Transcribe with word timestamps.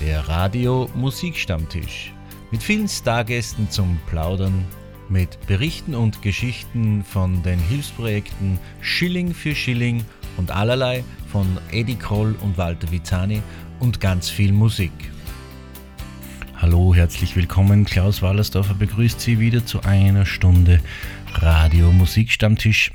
der 0.00 0.26
Radio 0.28 0.88
Musikstammtisch. 0.94 2.12
Mit 2.50 2.62
vielen 2.62 2.88
Stargästen 2.88 3.70
zum 3.70 3.98
Plaudern, 4.06 4.64
mit 5.10 5.38
Berichten 5.46 5.94
und 5.94 6.22
Geschichten 6.22 7.04
von 7.04 7.42
den 7.42 7.58
Hilfsprojekten 7.58 8.58
Schilling 8.80 9.34
für 9.34 9.54
Schilling 9.54 10.04
und 10.38 10.50
allerlei 10.50 11.04
von 11.30 11.46
Eddie 11.70 11.96
Kroll 11.96 12.34
und 12.40 12.56
Walter 12.56 12.90
Vizani 12.90 13.42
und 13.78 14.00
ganz 14.00 14.30
viel 14.30 14.52
Musik. 14.52 14.92
Hallo, 16.56 16.94
herzlich 16.94 17.36
willkommen. 17.36 17.84
Klaus 17.84 18.22
Wallersdorfer 18.22 18.74
begrüßt 18.74 19.20
Sie 19.20 19.38
wieder 19.38 19.66
zu 19.66 19.82
einer 19.82 20.24
Stunde 20.24 20.80
Radio 21.34 21.92
Musikstammtisch 21.92 22.90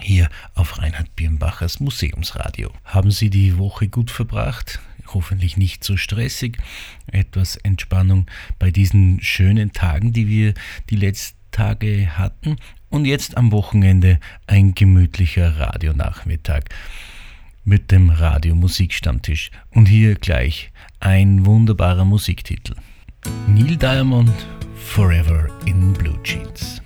hier 0.00 0.28
auf 0.54 0.78
Reinhard 0.78 1.14
Birnbachers 1.14 1.80
Museumsradio. 1.80 2.70
Haben 2.84 3.10
Sie 3.10 3.28
die 3.28 3.58
Woche 3.58 3.88
gut 3.88 4.10
verbracht? 4.10 4.80
Hoffentlich 5.14 5.56
nicht 5.56 5.84
so 5.84 5.96
stressig. 5.96 6.58
Etwas 7.06 7.56
Entspannung 7.56 8.26
bei 8.58 8.70
diesen 8.70 9.20
schönen 9.20 9.72
Tagen, 9.72 10.12
die 10.12 10.28
wir 10.28 10.54
die 10.90 10.96
letzten 10.96 11.36
Tage 11.50 12.18
hatten. 12.18 12.56
Und 12.88 13.04
jetzt 13.04 13.36
am 13.36 13.52
Wochenende 13.52 14.18
ein 14.46 14.74
gemütlicher 14.74 15.58
Radionachmittag 15.58 16.64
mit 17.64 17.90
dem 17.90 18.10
Radio 18.10 18.54
Musikstammtisch. 18.54 19.50
Und 19.70 19.86
hier 19.86 20.14
gleich 20.16 20.72
ein 21.00 21.46
wunderbarer 21.46 22.04
Musiktitel. 22.04 22.74
Neil 23.46 23.76
Diamond 23.76 24.32
Forever 24.76 25.48
in 25.64 25.92
Blue 25.92 26.18
Jeans. 26.22 26.82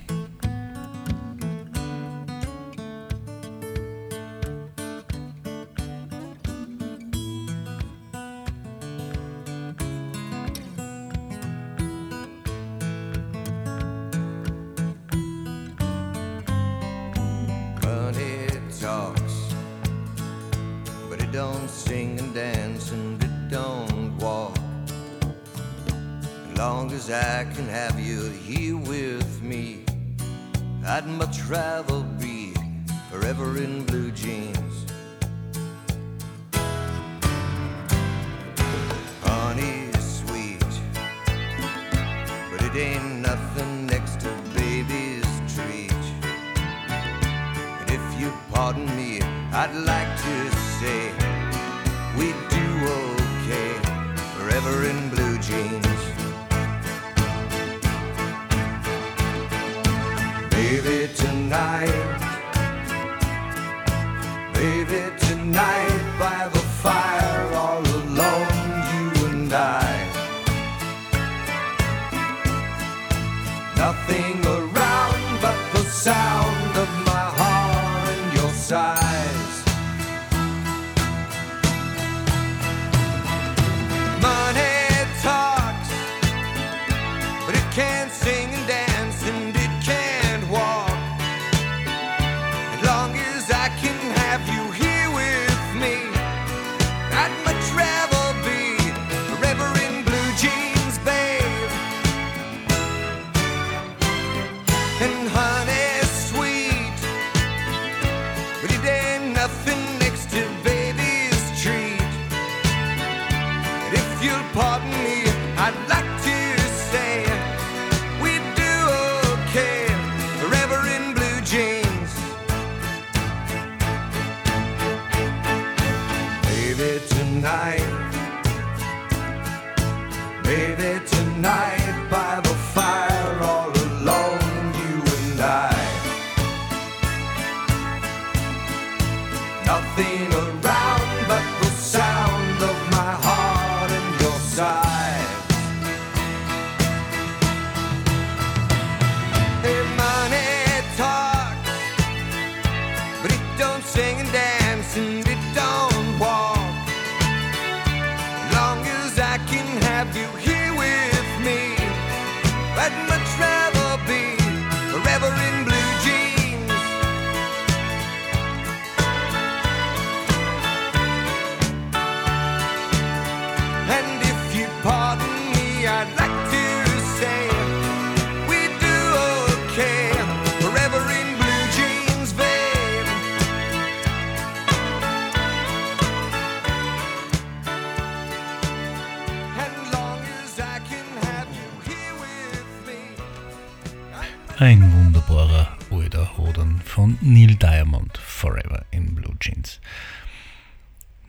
Ein 194.58 194.90
wunderbarer 194.90 195.76
alter 195.90 196.38
Hodern 196.38 196.80
von 196.82 197.18
Neil 197.20 197.56
Diamond, 197.56 198.16
Forever 198.16 198.86
in 198.90 199.14
Blue 199.14 199.36
Jeans. 199.38 199.82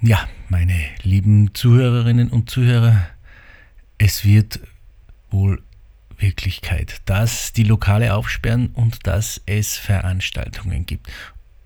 Ja, 0.01 0.29
meine 0.47 0.85
lieben 1.03 1.53
Zuhörerinnen 1.53 2.29
und 2.29 2.49
Zuhörer, 2.49 3.05
es 3.97 4.23
wird 4.23 4.61
wohl 5.29 5.61
Wirklichkeit, 6.17 7.01
dass 7.03 7.51
die 7.51 7.63
Lokale 7.63 8.13
aufsperren 8.13 8.67
und 8.67 9.05
dass 9.05 9.41
es 9.45 9.75
Veranstaltungen 9.75 10.85
gibt. 10.85 11.11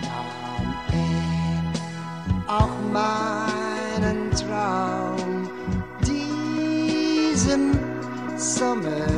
nahm 0.04 0.68
er 0.94 2.60
auch 2.60 2.75
meinen 2.94 4.19
Traum, 4.31 5.31
diesen 6.06 7.63
Sommertraum. 8.38 9.17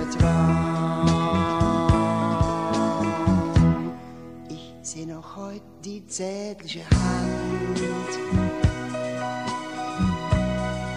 Die 5.84 6.06
zärtliche 6.08 6.82
Hand. 6.82 7.80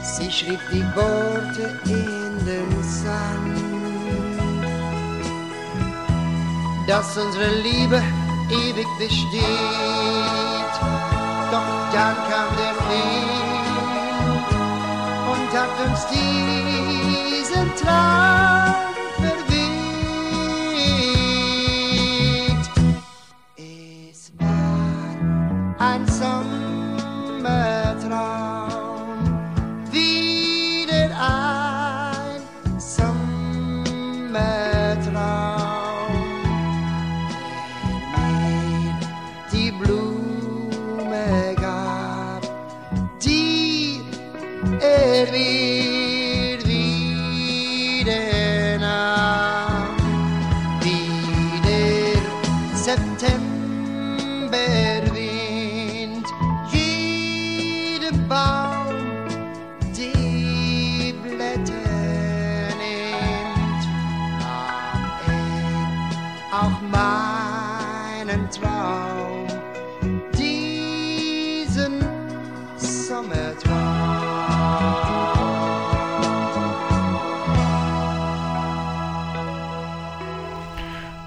Sie 0.02 0.30
schrieb 0.30 0.60
die 0.72 0.84
Worte 0.96 1.80
in 1.84 2.44
den 2.44 2.82
Sand, 2.82 3.58
dass 6.88 7.16
unsere 7.16 7.54
Liebe 7.62 8.02
ewig 8.50 8.86
besteht. 8.98 9.42
Doch 11.52 11.92
dann 11.92 12.16
kam 12.28 12.48
der 12.58 12.74
Wind 12.88 14.48
und 15.32 15.50
hat 15.58 15.74
uns 15.86 16.00
diesen 16.08 17.68
Traum 17.76 18.91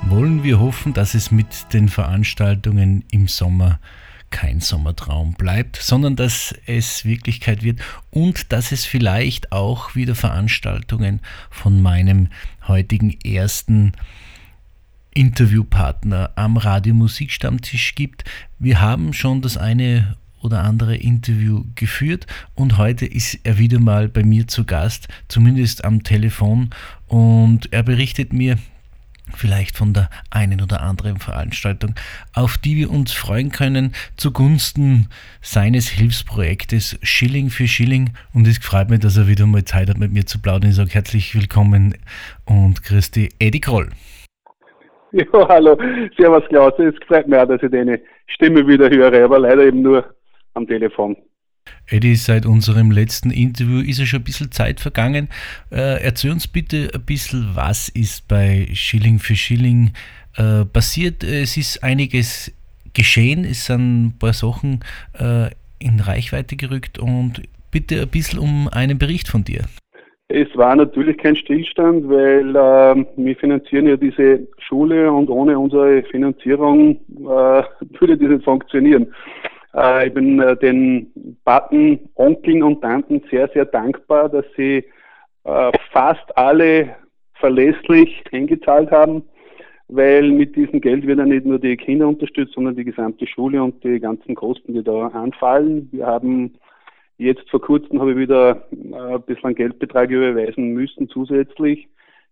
Wollen 0.08 0.44
wir 0.44 0.60
hoffen, 0.60 0.94
dass 0.94 1.16
es 1.16 1.32
mit 1.32 1.74
den 1.74 1.90
Veranstaltungen 1.90 3.04
im 3.10 3.28
Sommer 3.28 3.80
kein 4.30 4.60
Sommertraum 4.60 5.34
bleibt, 5.34 5.78
sondern 5.78 6.16
dass 6.16 6.54
es 6.68 7.06
Wirklichkeit 7.06 7.64
wird 7.64 7.80
und 8.12 8.52
dass 8.52 8.72
es 8.72 8.86
vielleicht 8.86 9.52
auch 9.52 9.96
wieder 9.96 10.14
Veranstaltungen 10.14 11.22
von 11.50 11.82
meinem 11.82 12.28
heutigen 12.68 13.20
ersten 13.22 13.94
Interviewpartner 15.16 16.32
am 16.36 16.58
Radio 16.58 16.94
Musikstammtisch 16.94 17.96
gibt. 17.96 18.26
Wir 18.60 18.82
haben 18.82 19.12
schon 19.12 19.42
das 19.42 19.58
eine 19.58 20.18
oder 20.40 20.64
andere 20.64 20.96
Interview 20.96 21.64
geführt 21.74 22.28
und 22.54 22.78
heute 22.78 23.08
ist 23.08 23.40
er 23.44 23.58
wieder 23.58 23.80
mal 23.80 24.08
bei 24.08 24.24
mir 24.24 24.48
zu 24.48 24.66
Gast, 24.66 25.08
zumindest 25.30 25.84
am 25.84 26.04
Telefon 26.04 26.70
und 27.08 27.74
er 27.74 27.82
berichtet 27.82 28.34
mir 28.34 28.60
vielleicht 29.36 29.78
von 29.78 29.94
der 29.94 30.10
einen 30.32 30.62
oder 30.62 30.82
anderen 30.82 31.18
Veranstaltung, 31.18 31.96
auf 32.34 32.58
die 32.58 32.76
wir 32.76 32.92
uns 32.92 33.12
freuen 33.12 33.52
können, 33.52 33.94
zugunsten 34.18 35.10
seines 35.42 35.88
Hilfsprojektes 35.90 37.00
Schilling 37.04 37.50
für 37.50 37.68
Schilling. 37.68 38.12
Und 38.34 38.48
es 38.48 38.58
freut 38.58 38.90
mich, 38.90 39.00
dass 39.00 39.18
er 39.18 39.28
wieder 39.28 39.46
mal 39.46 39.66
Zeit 39.66 39.90
hat, 39.90 39.98
mit 39.98 40.12
mir 40.12 40.26
zu 40.26 40.42
plaudern. 40.42 40.70
Ich 40.70 40.76
sage 40.76 40.92
herzlich 40.92 41.36
willkommen 41.36 41.96
und 42.46 42.84
Christi 42.84 43.30
Eddie 43.40 43.62
Kroll. 43.62 43.90
Ja, 45.12 45.48
hallo, 45.48 45.78
servus 46.18 46.44
Klaus. 46.50 46.74
Es 46.78 46.94
freut 47.08 47.26
mich 47.30 47.40
auch, 47.40 47.48
dass 47.48 47.64
ich 47.64 47.72
deine 47.72 48.02
Stimme 48.28 48.68
wieder 48.68 48.90
höre, 48.90 49.24
aber 49.24 49.40
leider 49.40 49.64
eben 49.64 49.82
nur 49.82 50.04
am 50.56 50.68
Telefon. 50.68 51.16
Eddie, 51.90 52.16
seit 52.16 52.46
unserem 52.46 52.92
letzten 52.92 53.30
Interview 53.30 53.80
ist 53.80 54.00
ja 54.00 54.06
schon 54.06 54.22
ein 54.22 54.24
bisschen 54.24 54.52
Zeit 54.52 54.80
vergangen. 54.80 55.30
Äh, 55.72 56.04
erzähl 56.04 56.32
uns 56.32 56.48
bitte 56.48 56.90
ein 56.94 57.02
bisschen, 57.06 57.52
was 57.54 57.90
ist 57.90 58.28
bei 58.28 58.68
Schilling 58.74 59.20
für 59.20 59.36
Schilling 59.36 59.92
äh, 60.38 60.66
passiert. 60.66 61.24
Es 61.24 61.58
ist 61.58 61.84
einiges 61.84 62.52
geschehen, 62.94 63.46
es 63.46 63.66
sind 63.66 64.06
ein 64.06 64.14
paar 64.18 64.34
Sachen 64.34 64.80
äh, 65.20 65.50
in 65.80 66.00
Reichweite 66.00 66.56
gerückt 66.56 66.98
und 66.98 67.44
bitte 67.72 68.02
ein 68.02 68.08
bisschen 68.08 68.40
um 68.40 68.68
einen 68.70 68.98
Bericht 68.98 69.28
von 69.28 69.44
dir. 69.44 69.66
Es 70.28 70.48
war 70.56 70.76
natürlich 70.76 71.18
kein 71.18 71.36
Stillstand, 71.36 72.10
weil 72.10 72.50
äh, 72.50 73.06
wir 73.16 73.36
finanzieren 73.36 73.88
ja 73.88 73.96
diese 73.96 74.48
Schule 74.58 75.12
und 75.12 75.30
ohne 75.30 75.60
unsere 75.60 76.02
Finanzierung 76.04 76.96
äh, 76.96 77.64
würde 78.00 78.18
das 78.18 78.30
nicht 78.30 78.44
funktionieren. 78.44 79.08
Äh, 79.76 80.08
ich 80.08 80.14
bin 80.14 80.40
äh, 80.40 80.56
den 80.58 81.38
Paten, 81.44 82.10
Onkeln 82.16 82.64
und 82.64 82.82
Tanten 82.82 83.22
sehr, 83.30 83.50
sehr 83.50 83.66
dankbar, 83.66 84.30
dass 84.30 84.46
sie 84.56 84.86
äh, 85.44 85.72
fast 85.92 86.38
alle 86.38 86.96
verlässlich 87.34 88.24
eingezahlt 88.32 88.92
haben, 88.92 89.24
weil 89.88 90.32
mit 90.32 90.56
diesem 90.56 90.82
Geld 90.82 91.06
wird 91.06 91.20
ja 91.20 91.26
nicht 91.26 91.46
nur 91.46 91.60
die 91.60 91.78
Kinder 91.78 92.08
unterstützt, 92.08 92.54
sondern 92.54 92.76
die 92.76 92.86
gesamte 92.86 93.28
Schule 93.28 93.62
und 93.62 93.84
die 93.84 94.00
ganzen 94.00 94.36
Kosten, 94.36 94.74
die 94.74 94.84
da 94.84 95.08
anfallen. 95.08 95.90
Wir 95.92 96.06
haben 96.06 96.56
Jetzt 97.18 97.50
vor 97.50 97.62
kurzem 97.62 98.02
habe 98.02 98.12
ich 98.12 98.18
wieder 98.18 98.68
äh, 98.72 99.16
ein 99.16 99.22
bisschen 99.22 99.56
Geldbetrag 99.56 100.10
überweisen 100.10 100.74
müssen 100.74 101.08
zusätzlich, 101.08 101.88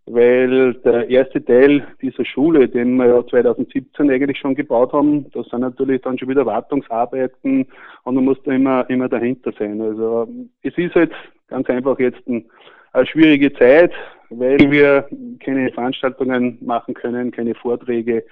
weil 0.06 0.74
der 0.76 1.10
erste 1.10 1.44
Teil 1.44 1.88
dieser 2.02 2.26
Schule, 2.26 2.68
den 2.68 2.96
wir 2.98 3.08
ja 3.08 3.26
2017 3.26 4.10
eigentlich 4.10 4.38
schon 4.38 4.56
gebaut 4.56 4.92
haben, 4.92 5.30
da 5.32 5.44
sind 5.44 5.62
natürlich 5.62 6.02
dann 6.02 6.18
schon 6.18 6.30
wieder 6.30 6.46
Wartungsarbeiten 6.46 7.66
und 8.04 8.16
man 8.16 8.26
muss 8.26 8.38
da 8.44 8.52
immer, 8.52 8.90
immer 8.90 9.08
dahinter 9.08 9.54
sein. 9.58 9.80
Also 9.80 10.28
es 10.62 10.78
ist 10.78 10.96
halt 10.96 11.12
ganz 11.48 11.70
einfach 11.70 11.98
jetzt 12.00 12.28
ein, 12.28 12.46
eine 12.92 13.06
schwierige 13.06 13.54
Zeit, 13.54 13.94
weil 14.30 14.60
wir 14.72 15.08
keine 15.40 15.72
Veranstaltungen 15.72 16.58
machen 16.62 16.94
können, 16.94 17.32
keine 17.32 17.56
Vorträge 17.56 18.26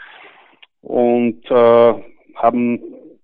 und 0.81 1.45
äh, 1.49 1.93
haben 2.35 2.79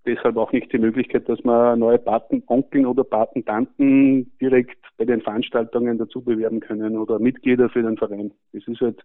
deshalb 0.07 0.37
auch 0.37 0.51
nicht 0.51 0.71
die 0.71 0.79
Möglichkeit, 0.79 1.27
dass 1.29 1.43
man 1.43 1.79
neue 1.79 1.99
Patenonkeln 1.99 2.85
oder 2.85 3.03
Patentanten 3.03 4.31
direkt 4.41 4.77
bei 4.97 5.05
den 5.05 5.21
Veranstaltungen 5.21 5.97
dazu 5.97 6.21
bewerben 6.21 6.59
können 6.59 6.97
oder 6.97 7.19
Mitglieder 7.19 7.69
für 7.69 7.83
den 7.83 7.97
Verein. 7.97 8.31
Das 8.53 8.63
ist 8.67 8.81
halt, 8.81 9.03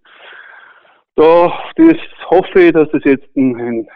da 1.17 1.53
das 1.77 1.97
hoffe 2.31 2.63
ich, 2.63 2.73
dass 2.73 2.89
das 2.93 3.03
jetzt 3.05 3.37
ein, 3.37 3.87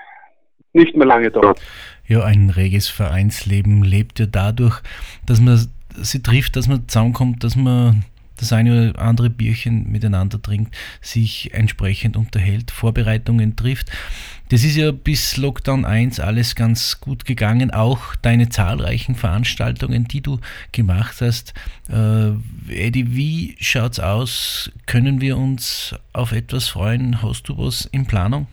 nicht 0.73 0.97
mehr 0.97 1.07
lange 1.07 1.31
dauert. 1.31 1.61
Ja, 2.07 2.25
ein 2.25 2.51
reges 2.51 2.89
Vereinsleben 2.89 3.83
lebt 3.83 4.19
ja 4.19 4.27
dadurch, 4.27 4.83
dass 5.27 5.41
man 5.41 5.57
sie 5.97 6.23
trifft, 6.23 6.57
dass 6.57 6.69
man 6.69 6.87
zusammenkommt, 6.89 7.43
dass 7.43 7.57
man 7.57 8.05
das 8.37 8.53
eine 8.53 8.91
oder 8.91 9.01
andere 9.01 9.31
Bierchen 9.31 9.91
miteinander 9.91 10.41
trinkt, 10.41 10.75
sich 11.01 11.53
entsprechend 11.55 12.17
unterhält, 12.17 12.71
Vorbereitungen 12.71 13.57
trifft. 13.57 13.91
Das 14.49 14.63
ist 14.63 14.77
ja 14.77 14.93
bis 14.93 15.37
Lockdown 15.37 15.85
1 15.85 16.21
alles 16.21 16.55
ganz 16.55 17.01
gut 17.01 17.25
gegangen. 17.25 17.73
Auch 17.73 18.15
deine 18.17 18.49
zahlreichen 18.49 19.17
Veranstaltungen, 19.17 20.07
die 20.07 20.21
du 20.21 20.39
gemacht 20.71 21.17
hast. 21.21 21.53
Äh, 21.89 22.31
Eddie, 22.73 23.17
wie 23.17 23.57
schaut's 23.59 23.99
aus? 23.99 24.71
Können 24.87 25.21
wir 25.21 25.37
uns 25.37 25.97
auf 26.13 26.31
etwas 26.31 26.69
freuen? 26.69 27.23
Hast 27.23 27.49
du 27.49 27.59
was 27.59 27.87
in 27.87 28.07
Planung? 28.07 28.47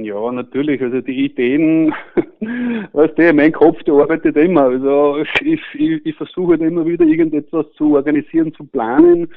Ja, 0.00 0.32
natürlich. 0.32 0.80
Also 0.80 1.02
die 1.02 1.26
Ideen, 1.26 1.92
weißt 2.92 3.18
du, 3.18 3.32
mein 3.34 3.52
Kopf, 3.52 3.82
der 3.82 3.92
arbeitet 3.94 4.36
immer. 4.38 4.62
Also 4.62 5.18
ich, 5.18 5.60
ich, 5.74 6.06
ich 6.06 6.16
versuche 6.16 6.52
halt 6.52 6.62
immer 6.62 6.86
wieder 6.86 7.04
irgendetwas 7.04 7.66
zu 7.76 7.94
organisieren, 7.94 8.54
zu 8.54 8.64
planen. 8.64 9.28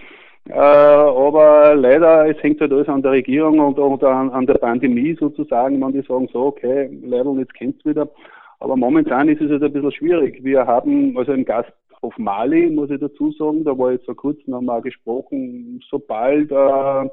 Äh, 0.48 0.54
aber 0.54 1.76
leider, 1.76 2.30
es 2.30 2.42
hängt 2.42 2.62
halt 2.62 2.72
alles 2.72 2.88
an 2.88 3.02
der 3.02 3.12
Regierung 3.12 3.60
und, 3.60 3.78
und 3.78 4.02
an, 4.06 4.30
an, 4.30 4.46
der 4.46 4.54
Pandemie 4.54 5.18
sozusagen, 5.20 5.82
wenn 5.82 5.92
die 5.92 6.08
sagen 6.08 6.30
so, 6.32 6.46
okay, 6.46 6.90
leider, 7.04 7.34
jetzt 7.34 7.54
kennt's 7.54 7.84
wieder. 7.84 8.08
Aber 8.60 8.78
momentan 8.78 9.28
ist 9.28 9.42
es 9.42 9.52
halt 9.52 9.64
ein 9.64 9.74
bisschen 9.74 9.92
schwierig. 9.92 10.42
Wir 10.42 10.66
haben, 10.66 11.18
also 11.18 11.34
im 11.34 11.44
Gasthof 11.44 12.18
Mali, 12.18 12.70
muss 12.70 12.92
ich 12.92 13.02
dazu 13.02 13.34
sagen, 13.34 13.66
da 13.66 13.78
war 13.78 13.92
jetzt 13.92 14.06
vor 14.06 14.16
kurzem 14.16 14.70
auch 14.70 14.82
gesprochen, 14.82 15.84
sobald 15.90 16.50
äh, 16.50 17.10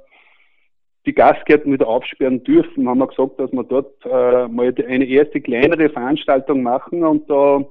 die 1.07 1.15
Gastgärten 1.15 1.73
wieder 1.73 1.89
aufsperren 1.89 2.45
dürfen, 2.45 2.89
haben 2.89 2.99
wir 2.99 3.09
gesagt, 3.09 3.39
dass 3.39 3.53
wir 3.53 3.65
dort 3.65 3.93
äh, 4.05 4.49
mal 4.49 4.75
eine 4.87 5.05
erste 5.05 5.41
kleinere 5.41 5.89
Veranstaltung 5.89 6.63
machen 6.63 7.05
und 7.05 7.29
da 7.29 7.65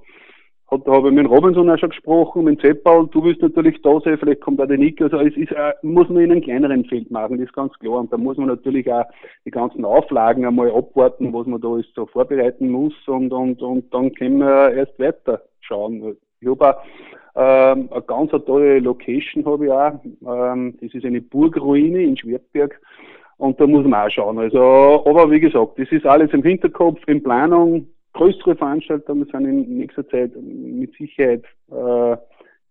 hat, 0.72 0.88
da 0.88 0.94
habe 0.94 1.10
ich 1.10 1.14
mit 1.14 1.30
Robinson 1.30 1.70
auch 1.70 1.78
schon 1.78 1.90
gesprochen, 1.90 2.46
mit 2.46 2.62
Zeppal, 2.62 3.08
du 3.12 3.24
willst 3.24 3.42
natürlich 3.42 3.82
da 3.82 4.00
sein, 4.00 4.18
vielleicht 4.18 4.42
kommt 4.42 4.62
auch 4.62 4.68
der 4.68 4.78
Nick. 4.78 5.02
Also 5.02 5.20
es 5.20 5.36
ist, 5.36 5.52
äh, 5.52 5.74
muss 5.82 6.08
man 6.08 6.24
in 6.24 6.32
einem 6.32 6.42
kleineren 6.42 6.86
Feld 6.86 7.12
machen, 7.12 7.38
das 7.38 7.48
ist 7.48 7.54
ganz 7.54 7.74
klar. 7.80 8.00
Und 8.00 8.12
da 8.14 8.18
muss 8.18 8.38
man 8.38 8.48
natürlich 8.48 8.92
auch 8.92 9.04
die 9.46 9.52
ganzen 9.52 9.84
Auflagen 9.84 10.46
einmal 10.46 10.72
abwarten, 10.72 11.34
was 11.34 11.46
man 11.46 11.60
da 11.60 11.68
alles 11.74 11.88
so 11.94 12.06
vorbereiten 12.06 12.70
muss 12.70 12.94
und, 13.08 13.34
und, 13.34 13.62
und 13.62 13.94
dann 13.94 14.14
können 14.14 14.38
wir 14.38 14.72
erst 14.72 14.98
weiter 14.98 15.42
schauen. 15.60 16.16
Ich 16.40 16.48
habe 16.48 16.70
auch 16.70 16.84
ähm, 17.36 17.90
eine 17.92 18.02
ganz 18.02 18.32
tolle 18.32 18.80
Location 18.80 19.46
habe 19.46 19.66
ich 19.66 19.72
auch. 19.72 20.00
Ähm, 20.54 20.78
das 20.82 20.94
ist 20.94 21.06
eine 21.06 21.22
Burgruine 21.22 22.02
in 22.02 22.18
Schwertberg. 22.18 22.80
Und 23.42 23.60
da 23.60 23.66
muss 23.66 23.84
man 23.88 24.06
auch 24.06 24.12
schauen. 24.12 24.38
Also, 24.38 25.04
aber 25.04 25.32
wie 25.32 25.40
gesagt, 25.40 25.80
das 25.80 25.92
ist 25.92 26.06
alles 26.06 26.32
im 26.32 26.44
Hinterkopf, 26.44 27.00
in 27.08 27.24
Planung 27.24 27.88
größere 28.14 28.56
Veranstaltungen 28.56 29.26
sind 29.32 29.46
in 29.46 29.78
nächster 29.80 30.08
Zeit 30.10 30.32
mit 30.36 30.94
Sicherheit 30.94 31.44
äh, 31.72 32.18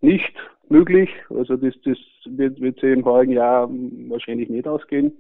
nicht 0.01 0.33
möglich. 0.69 1.11
Also 1.31 1.57
das, 1.57 1.75
das 1.85 1.99
wird, 2.25 2.61
wird 2.61 2.79
sich 2.79 2.93
im 2.93 3.05
heurigen 3.05 3.33
Jahr 3.33 3.69
wahrscheinlich 4.09 4.49
nicht 4.49 4.69
ausgehen. 4.69 5.13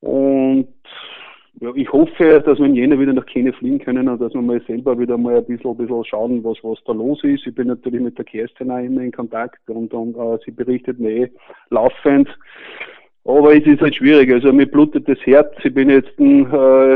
Und 0.00 0.66
ja, 1.60 1.70
ich 1.76 1.92
hoffe, 1.92 2.42
dass 2.44 2.58
wir 2.58 2.66
in 2.66 2.74
Jänner 2.74 2.98
wieder 2.98 3.12
nach 3.12 3.26
China 3.26 3.52
fliegen 3.52 3.78
können 3.78 4.08
und 4.08 4.20
dass 4.20 4.34
wir 4.34 4.42
mal 4.42 4.60
selber 4.62 4.98
wieder 4.98 5.18
mal 5.18 5.36
ein 5.36 5.44
bisschen, 5.44 5.70
ein 5.70 5.76
bisschen 5.76 6.04
schauen, 6.04 6.42
was, 6.42 6.58
was 6.64 6.82
da 6.84 6.92
los 6.92 7.22
ist. 7.22 7.46
Ich 7.46 7.54
bin 7.54 7.68
natürlich 7.68 8.00
mit 8.00 8.18
der 8.18 8.24
Kerstin 8.24 8.72
auch 8.72 8.82
immer 8.82 9.02
in 9.02 9.12
Kontakt 9.12 9.60
und, 9.70 9.94
und 9.94 10.16
uh, 10.16 10.36
sie 10.44 10.50
berichtet 10.50 10.98
mir 10.98 11.10
eh 11.10 11.30
laufend. 11.70 12.28
Aber 13.24 13.56
es 13.56 13.64
ist 13.64 13.80
halt 13.80 13.94
schwierig. 13.94 14.32
Also 14.32 14.52
mir 14.52 14.66
blutet 14.66 15.08
das 15.08 15.18
Herz. 15.24 15.52
Ich 15.62 15.72
bin 15.72 15.90
jetzt 15.90 16.18
äh, 16.18 16.44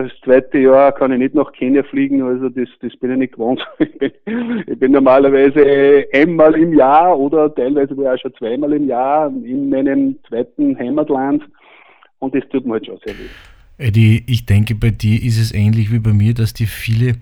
das 0.02 0.12
zweite 0.25 0.59
Jahr, 0.59 0.90
kann 0.90 1.12
ich 1.12 1.18
nicht 1.18 1.35
nach 1.37 1.52
Kenia 1.52 1.85
fliegen. 1.85 2.21
Also 2.23 2.49
das, 2.49 2.68
das 2.80 2.97
bin 2.97 3.12
ich 3.12 3.18
nicht 3.18 3.33
gewohnt. 3.35 3.64
Ich 3.78 3.99
bin, 4.25 4.64
ich 4.66 4.78
bin 4.78 4.92
normalerweise 4.92 6.04
einmal 6.12 6.54
im 6.56 6.75
Jahr 6.75 7.16
oder 7.16 7.54
teilweise 7.54 7.95
auch 7.95 8.18
schon 8.18 8.35
zweimal 8.35 8.73
im 8.73 8.88
Jahr 8.88 9.28
in 9.28 9.71
meinem 9.71 10.18
zweiten 10.28 10.76
Heimatland. 10.76 11.45
Und 12.18 12.35
das 12.35 12.42
tut 12.50 12.66
mir 12.66 12.75
halt 12.75 12.87
schon 12.87 12.99
sehr 13.04 13.14
weh. 13.14 13.28
Eddie, 13.78 14.25
ich 14.26 14.47
denke, 14.47 14.75
bei 14.75 14.90
dir 14.90 15.23
ist 15.23 15.38
es 15.38 15.52
ähnlich 15.52 15.92
wie 15.92 15.99
bei 15.99 16.12
mir, 16.12 16.35
dass 16.35 16.54
dir 16.54 16.66
viele 16.66 17.16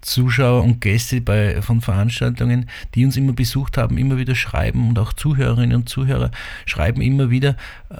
Zuschauer 0.00 0.64
und 0.64 0.80
Gäste 0.80 1.20
bei, 1.20 1.62
von 1.62 1.80
Veranstaltungen, 1.80 2.68
die 2.94 3.04
uns 3.04 3.16
immer 3.16 3.32
besucht 3.32 3.78
haben, 3.78 3.96
immer 3.96 4.18
wieder 4.18 4.34
schreiben 4.34 4.88
und 4.88 4.98
auch 4.98 5.12
Zuhörerinnen 5.12 5.76
und 5.76 5.88
Zuhörer 5.88 6.30
schreiben 6.66 7.00
immer 7.00 7.30
wieder, 7.30 7.56
äh, 7.90 7.96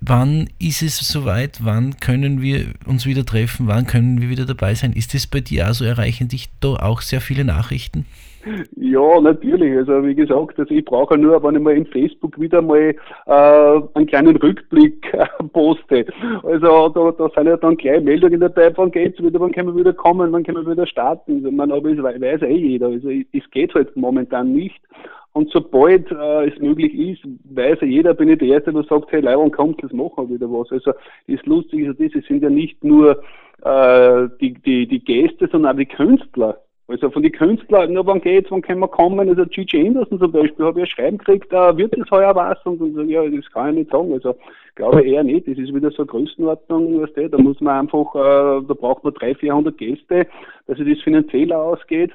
Wann 0.00 0.48
ist 0.60 0.82
es 0.82 0.98
soweit? 0.98 1.60
Wann 1.64 1.96
können 2.00 2.42
wir 2.42 2.66
uns 2.86 3.06
wieder 3.06 3.24
treffen? 3.24 3.66
Wann 3.66 3.86
können 3.86 4.20
wir 4.20 4.28
wieder 4.28 4.44
dabei 4.44 4.74
sein? 4.74 4.92
Ist 4.92 5.14
das 5.14 5.26
bei 5.26 5.40
dir 5.40 5.66
also? 5.66 5.84
Erreichen 5.84 6.28
dich 6.28 6.48
da 6.60 6.74
auch 6.74 7.00
sehr 7.00 7.20
viele 7.20 7.44
Nachrichten? 7.44 8.04
Ja, 8.76 9.20
natürlich. 9.20 9.76
Also 9.76 10.04
wie 10.04 10.14
gesagt, 10.14 10.58
also 10.58 10.72
ich 10.72 10.84
brauche 10.84 11.18
nur, 11.18 11.42
wenn 11.42 11.56
ich 11.56 11.60
mal 11.60 11.76
in 11.76 11.86
Facebook 11.86 12.38
wieder 12.38 12.62
mal 12.62 12.94
äh, 13.26 13.80
einen 13.94 14.06
kleinen 14.06 14.36
Rückblick 14.36 15.12
äh, 15.12 15.26
poste. 15.52 16.06
Also 16.44 16.88
da, 16.90 17.10
da 17.10 17.28
sind 17.34 17.46
ja 17.46 17.56
dann 17.56 17.76
gleich 17.76 18.02
Meldungen 18.02 18.40
dabei, 18.40 18.72
wann 18.76 18.92
geht's 18.92 19.20
wieder, 19.20 19.40
wann 19.40 19.52
können 19.52 19.74
wir 19.74 19.80
wieder 19.80 19.92
kommen, 19.92 20.30
wann 20.30 20.44
können 20.44 20.64
wir 20.64 20.72
wieder 20.72 20.86
starten. 20.86 21.36
Also, 21.36 21.50
man, 21.50 21.72
aber 21.72 21.92
das 21.94 22.04
weiß 22.04 22.42
eh 22.42 22.54
jeder. 22.54 22.86
Also 22.86 23.10
es 23.10 23.50
geht 23.50 23.74
halt 23.74 23.96
momentan 23.96 24.52
nicht. 24.52 24.80
Und 25.36 25.50
sobald 25.50 26.10
äh, 26.10 26.48
es 26.48 26.58
möglich 26.60 26.94
ist, 26.94 27.28
weiß 27.54 27.82
ja 27.82 27.86
jeder, 27.86 28.14
bin 28.14 28.30
ich 28.30 28.38
der 28.38 28.48
Erste, 28.48 28.72
der 28.72 28.84
sagt, 28.84 29.12
hey, 29.12 29.20
Leibern 29.20 29.50
kommt, 29.50 29.82
das 29.82 29.92
machen 29.92 30.30
wir 30.30 30.36
wieder 30.36 30.50
was. 30.50 30.72
Also 30.72 30.92
das 31.28 31.44
Lustige 31.44 31.90
ist, 31.90 32.14
das 32.14 32.24
sind 32.24 32.42
ja 32.42 32.48
nicht 32.48 32.82
nur 32.82 33.22
äh, 33.62 34.28
die, 34.40 34.54
die, 34.54 34.86
die 34.86 35.04
Gäste, 35.04 35.46
sondern 35.52 35.74
auch 35.74 35.78
die 35.78 35.84
Künstler. 35.84 36.58
Also 36.88 37.10
von 37.10 37.22
den 37.22 37.32
Künstlern, 37.32 37.92
nur 37.92 38.06
wann 38.06 38.22
geht's, 38.22 38.50
wann 38.50 38.62
können 38.62 38.80
wir 38.80 38.88
kommen? 38.88 39.28
Also 39.28 39.44
Gigi 39.44 39.86
Anderson 39.86 40.18
zum 40.18 40.32
Beispiel, 40.32 40.64
habe 40.64 40.80
ich 40.80 40.86
ein 40.86 40.90
Schreiben 40.90 41.18
gekriegt, 41.18 41.52
äh, 41.52 41.76
wird 41.76 41.94
das 41.98 42.10
heuer 42.10 42.34
was? 42.34 42.56
Und, 42.64 42.80
und 42.80 43.06
ja, 43.10 43.22
das 43.28 43.52
kann 43.52 43.68
ich 43.70 43.80
nicht 43.80 43.90
sagen. 43.90 44.14
Also 44.14 44.36
glaube 44.74 45.02
eher 45.02 45.22
nicht. 45.22 45.46
Das 45.46 45.58
ist 45.58 45.74
wieder 45.74 45.90
so 45.90 45.98
eine 45.98 46.06
Größenordnung, 46.06 47.02
weißt 47.02 47.14
du, 47.14 47.28
da 47.28 47.36
muss 47.36 47.60
man 47.60 47.80
einfach, 47.80 48.14
äh, 48.14 48.64
da 48.66 48.74
braucht 48.74 49.04
man 49.04 49.12
300, 49.12 49.40
400 49.40 49.76
Gäste, 49.76 50.26
dass 50.66 50.78
sich 50.78 50.94
das 50.94 51.04
finanziell 51.04 51.52
ausgeht. 51.52 52.12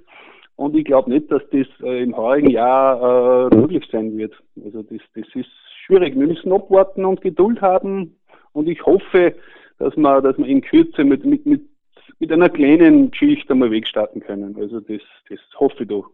Und 0.62 0.75
ich 0.75 0.86
glaube 0.86 1.10
nicht, 1.10 1.32
dass 1.32 1.41
das 1.51 1.65
äh, 1.82 2.03
im 2.03 2.15
heurigen 2.15 2.51
Jahr 2.51 3.50
äh, 3.51 3.56
möglich 3.56 3.84
sein 3.91 4.15
wird. 4.15 4.32
Also 4.63 4.84
das, 4.84 5.01
das 5.15 5.25
ist 5.34 5.50
schwierig. 5.88 6.15
Wir 6.15 6.27
müssen 6.27 6.51
abwarten 6.51 7.03
und 7.03 7.20
Geduld 7.20 7.60
haben. 7.63 8.15
Und 8.53 8.70
ich 8.70 8.86
hoffe, 8.86 9.34
dass 9.80 9.98
wir, 9.98 10.22
dass 10.22 10.38
wir 10.38 10.46
in 10.46 10.62
Kürze 10.62 11.03
mit, 11.03 11.25
mit, 11.25 11.48
mit, 11.48 11.63
mit 12.20 12.32
einer 12.32 12.50
kleinen 12.50 13.10
Geschichte 13.10 13.53
einmal 13.53 13.72
wegstarten 13.72 14.22
können. 14.22 14.56
Also 14.56 14.80
das, 14.82 15.01
das 15.30 15.39
hoffe 15.60 15.82
ich 15.82 15.89
doch. 15.89 16.12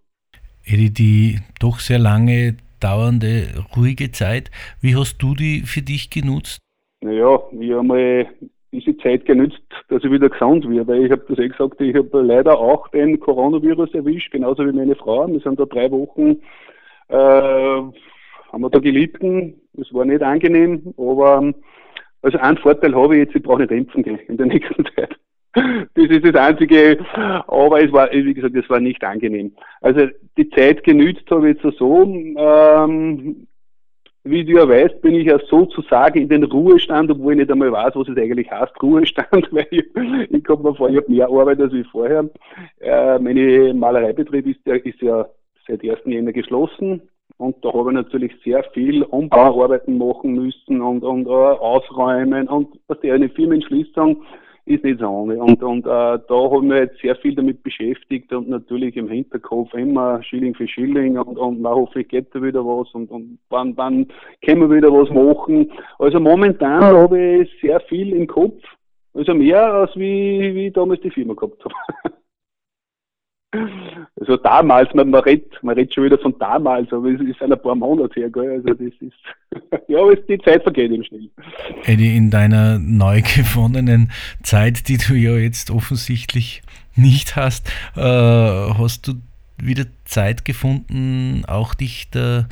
Edi, 0.63 0.93
die 0.93 1.39
doch 1.59 1.79
sehr 1.79 1.99
lange 1.99 2.55
dauernde, 2.79 3.65
ruhige 3.75 4.11
Zeit, 4.13 4.49
wie 4.79 4.95
hast 4.95 5.17
du 5.17 5.35
die 5.35 5.63
für 5.65 5.81
dich 5.81 6.09
genutzt? 6.09 6.59
Naja, 7.01 7.37
ich 7.51 7.71
habe 7.73 7.83
mal 7.83 8.27
diese 8.71 8.97
Zeit 8.97 9.25
genützt, 9.25 9.61
dass 9.89 10.03
ich 10.03 10.11
wieder 10.11 10.29
gesund 10.29 10.69
werde. 10.69 10.97
Ich 10.97 11.11
habe 11.11 11.25
das 11.27 11.39
eh 11.39 11.47
gesagt, 11.47 11.79
ich 11.81 11.95
habe 11.95 12.21
leider 12.21 12.57
auch 12.57 12.87
den 12.89 13.19
Coronavirus 13.19 13.93
erwischt, 13.93 14.31
genauso 14.31 14.65
wie 14.65 14.73
meine 14.73 14.95
Frau. 14.95 15.27
Wir 15.27 15.39
sind 15.39 15.59
da 15.59 15.65
drei 15.65 15.89
Wochen, 15.91 16.41
äh, 17.07 17.15
haben 17.15 18.61
wir 18.61 18.69
da 18.69 18.79
gelitten. 18.79 19.61
Es 19.79 19.93
war 19.93 20.05
nicht 20.05 20.21
angenehm, 20.21 20.93
aber 20.97 21.53
also 22.21 22.37
einen 22.39 22.57
Vorteil 22.57 22.95
habe 22.95 23.15
ich 23.15 23.25
jetzt, 23.25 23.35
ich 23.35 23.43
brauche 23.43 23.61
nicht 23.61 23.71
impfen 23.71 24.03
gehen 24.03 24.19
in 24.27 24.37
der 24.37 24.45
nächsten 24.47 24.85
Zeit. 24.95 25.15
Das 25.53 26.09
ist 26.09 26.25
das 26.25 26.35
Einzige, 26.35 26.99
aber 27.47 27.83
es 27.83 27.91
war, 27.91 28.11
wie 28.11 28.33
gesagt, 28.33 28.55
es 28.55 28.69
war 28.69 28.79
nicht 28.79 29.03
angenehm. 29.03 29.53
Also 29.81 30.07
die 30.37 30.49
Zeit 30.51 30.83
genützt 30.83 31.23
habe 31.31 31.49
ich 31.49 31.63
jetzt 31.63 31.77
so, 31.77 32.03
ähm, 32.03 33.47
wie 34.29 34.43
du 34.43 34.53
ja 34.53 34.67
weißt, 34.67 35.01
bin 35.01 35.15
ich 35.15 35.27
ja 35.27 35.39
sozusagen 35.49 36.21
in 36.21 36.29
den 36.29 36.43
Ruhestand, 36.43 37.11
obwohl 37.11 37.33
ich 37.33 37.39
nicht 37.39 37.51
einmal 37.51 37.71
weiß, 37.71 37.95
was 37.95 38.07
es 38.07 38.17
eigentlich 38.17 38.49
heißt, 38.49 38.73
Ruhestand, 38.81 39.47
weil 39.51 39.67
ich, 39.71 39.85
ich 40.29 40.43
komme 40.43 40.69
mir 40.69 40.75
vor, 40.75 40.89
ich 40.89 40.97
habe 40.97 41.11
mehr 41.11 41.27
Arbeit 41.27 41.59
als 41.61 41.73
wie 41.73 41.83
vorher. 41.83 42.29
Äh, 42.79 43.19
meine 43.19 43.73
Malereibetrieb 43.73 44.47
ist 44.47 44.59
ja, 44.65 44.75
ist 44.75 45.01
ja 45.01 45.27
seit 45.67 45.83
1. 45.83 45.99
Jänner 46.05 46.33
geschlossen 46.33 47.01
und 47.37 47.63
da 47.63 47.71
habe 47.73 47.91
ich 47.91 47.95
natürlich 47.95 48.31
sehr 48.43 48.63
viel 48.73 49.03
Umbauarbeiten 49.03 49.97
machen 49.97 50.33
müssen 50.33 50.81
und, 50.81 51.03
und 51.03 51.27
uh, 51.27 51.31
ausräumen 51.31 52.47
und 52.47 52.79
was 52.87 52.99
die 53.01 53.11
eine 53.11 53.29
Firmenschließung 53.29 54.23
ist 54.67 54.83
nicht 54.83 54.99
so 54.99 55.07
ohne. 55.07 55.37
Und, 55.37 55.63
und 55.63 55.85
äh, 55.85 56.19
da 56.27 56.35
haben 56.51 56.69
wir 56.69 56.77
jetzt 56.77 56.99
sehr 57.01 57.15
viel 57.15 57.35
damit 57.35 57.63
beschäftigt 57.63 58.31
und 58.33 58.49
natürlich 58.49 58.95
im 58.97 59.09
Hinterkopf 59.09 59.73
immer 59.73 60.21
Schilling 60.23 60.53
für 60.55 60.67
Schilling 60.67 61.17
und, 61.17 61.37
und 61.37 61.61
na, 61.61 61.69
hoffentlich 61.69 62.09
geht 62.09 62.33
da 62.35 62.41
wieder 62.41 62.65
was 62.65 62.93
und, 62.93 63.09
und 63.09 63.39
wann, 63.49 63.75
wann 63.77 64.07
können 64.45 64.61
wir 64.61 64.75
wieder 64.77 64.91
was 64.91 65.09
machen. 65.09 65.71
Also 65.99 66.19
momentan 66.19 66.83
habe 66.83 67.41
ich 67.41 67.51
sehr 67.61 67.79
viel 67.81 68.13
im 68.13 68.27
Kopf, 68.27 68.61
also 69.13 69.33
mehr 69.33 69.73
als 69.73 69.95
wie, 69.95 70.53
wie 70.53 70.67
ich 70.67 70.73
damals 70.73 71.01
die 71.01 71.11
Firma 71.11 71.33
gehabt 71.33 71.63
habe. 71.63 72.13
Also 74.19 74.35
damals, 74.37 74.93
man, 74.93 75.09
man, 75.09 75.21
redet, 75.21 75.51
man 75.63 75.75
redet 75.75 75.93
schon 75.93 76.03
wieder 76.03 76.17
von 76.17 76.37
damals, 76.37 76.91
aber 76.91 77.09
es 77.09 77.21
ist 77.21 77.41
ein 77.41 77.57
paar 77.61 77.75
Monate 77.75 78.19
her, 78.19 78.29
gell? 78.29 78.51
Also 78.51 78.73
das 78.73 78.93
ist, 78.99 79.13
ja, 79.87 79.99
aber 79.99 80.15
die 80.15 80.37
Zeit 80.39 80.63
vergeht 80.63 80.91
im 80.91 81.03
Schnell. 81.03 81.29
Eddie, 81.85 82.17
in 82.17 82.29
deiner 82.29 82.77
neu 82.77 83.21
gewonnenen 83.21 84.11
Zeit, 84.43 84.89
die 84.89 84.97
du 84.97 85.13
ja 85.13 85.37
jetzt 85.37 85.71
offensichtlich 85.71 86.61
nicht 86.95 87.37
hast, 87.37 87.69
äh, 87.95 88.01
hast 88.01 89.07
du 89.07 89.13
wieder 89.57 89.85
Zeit 90.03 90.43
gefunden, 90.43 91.43
auch 91.47 91.73
dich 91.73 92.09
der, 92.11 92.49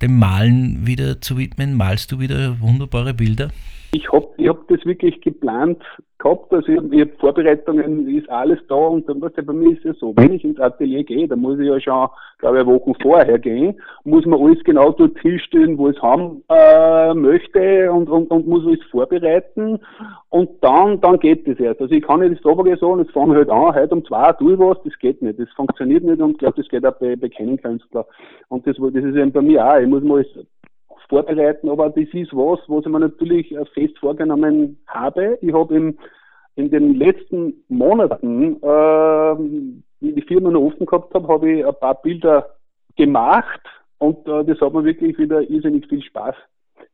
dem 0.00 0.18
Malen 0.18 0.86
wieder 0.86 1.20
zu 1.20 1.36
widmen? 1.36 1.76
Malst 1.76 2.10
du 2.10 2.20
wieder 2.20 2.58
wunderbare 2.60 3.12
Bilder? 3.12 3.50
Ich 3.92 4.10
habe 4.10 4.26
ich 4.42 4.48
hab 4.48 4.66
das 4.68 4.84
wirklich 4.84 5.20
geplant 5.20 5.80
gehabt, 6.18 6.52
also 6.52 6.66
ich, 6.70 6.80
ich 6.92 7.00
habe 7.00 7.12
Vorbereitungen, 7.18 8.08
ist 8.08 8.28
alles 8.28 8.58
da 8.68 8.74
und 8.74 9.08
dann, 9.08 9.20
weißt 9.20 9.38
du, 9.38 9.42
bei 9.42 9.52
mir 9.52 9.72
ist 9.72 9.84
es 9.84 9.98
so, 9.98 10.12
wenn 10.16 10.32
ich 10.32 10.44
ins 10.44 10.58
Atelier 10.58 11.04
gehe, 11.04 11.28
dann 11.28 11.40
muss 11.40 11.58
ich 11.58 11.66
ja 11.66 11.80
schon, 11.80 12.08
glaube 12.38 12.60
ich, 12.60 12.66
Wochen 12.66 12.94
vorher 13.00 13.38
gehen, 13.38 13.80
muss 14.04 14.26
man 14.26 14.40
alles 14.40 14.62
genau 14.64 14.90
dort 14.92 15.18
hinstellen, 15.20 15.78
wo 15.78 15.88
ich 15.88 15.96
es 15.96 16.02
haben 16.02 16.42
äh, 16.48 17.14
möchte 17.14 17.92
und, 17.92 18.08
und, 18.08 18.30
und 18.30 18.46
muss 18.46 18.66
alles 18.66 18.82
vorbereiten 18.90 19.78
und 20.30 20.50
dann, 20.60 21.00
dann 21.00 21.18
geht 21.20 21.46
das 21.46 21.60
erst. 21.60 21.80
Also 21.80 21.94
ich 21.94 22.02
kann 22.02 22.20
nicht 22.20 22.38
das 22.38 22.44
Oberge 22.44 22.84
und 22.84 23.00
jetzt 23.00 23.12
fangen 23.12 23.30
wir 23.30 23.38
halt 23.38 23.50
an, 23.50 23.74
heute 23.74 23.94
um 23.94 24.04
zwei 24.04 24.32
tue 24.32 24.54
ich 24.54 24.58
was, 24.58 24.82
das 24.84 24.98
geht 24.98 25.22
nicht, 25.22 25.38
das 25.38 25.50
funktioniert 25.50 26.02
nicht 26.02 26.20
und 26.20 26.32
ich 26.32 26.38
glaube, 26.38 26.56
das 26.56 26.68
geht 26.68 26.84
auch 26.84 26.98
bei, 26.98 27.14
bei 27.14 27.28
keinem. 27.28 27.58
Und 28.48 28.66
das, 28.66 28.76
das 28.76 29.04
ist 29.04 29.16
eben 29.16 29.32
bei 29.32 29.42
mir 29.42 29.64
auch, 29.64 29.78
ich 29.78 29.86
muss 29.86 30.02
mal 30.02 30.16
alles 30.16 30.46
vorbereiten, 31.08 31.68
aber 31.68 31.90
das 31.90 32.08
ist 32.12 32.32
was, 32.32 32.60
was 32.68 32.84
ich 32.84 32.92
mir 32.92 33.00
natürlich 33.00 33.52
äh, 33.52 33.64
fest 33.66 33.98
vorgenommen 33.98 34.78
habe. 34.86 35.38
Ich 35.40 35.52
habe 35.52 35.74
in, 35.74 35.98
in 36.56 36.70
den 36.70 36.94
letzten 36.94 37.64
Monaten, 37.68 38.56
äh, 38.62 39.36
wie 40.00 40.12
die 40.12 40.22
Firma 40.22 40.50
noch 40.50 40.62
offen 40.62 40.86
gehabt 40.86 41.14
habe, 41.14 41.28
habe 41.28 41.50
ich 41.50 41.66
ein 41.66 41.74
paar 41.80 42.00
Bilder 42.02 42.50
gemacht 42.96 43.60
und 43.98 44.26
äh, 44.26 44.44
das 44.44 44.60
hat 44.60 44.72
mir 44.72 44.84
wirklich 44.84 45.18
wieder 45.18 45.42
irrsinnig 45.42 45.86
viel 45.88 46.02
Spaß 46.02 46.34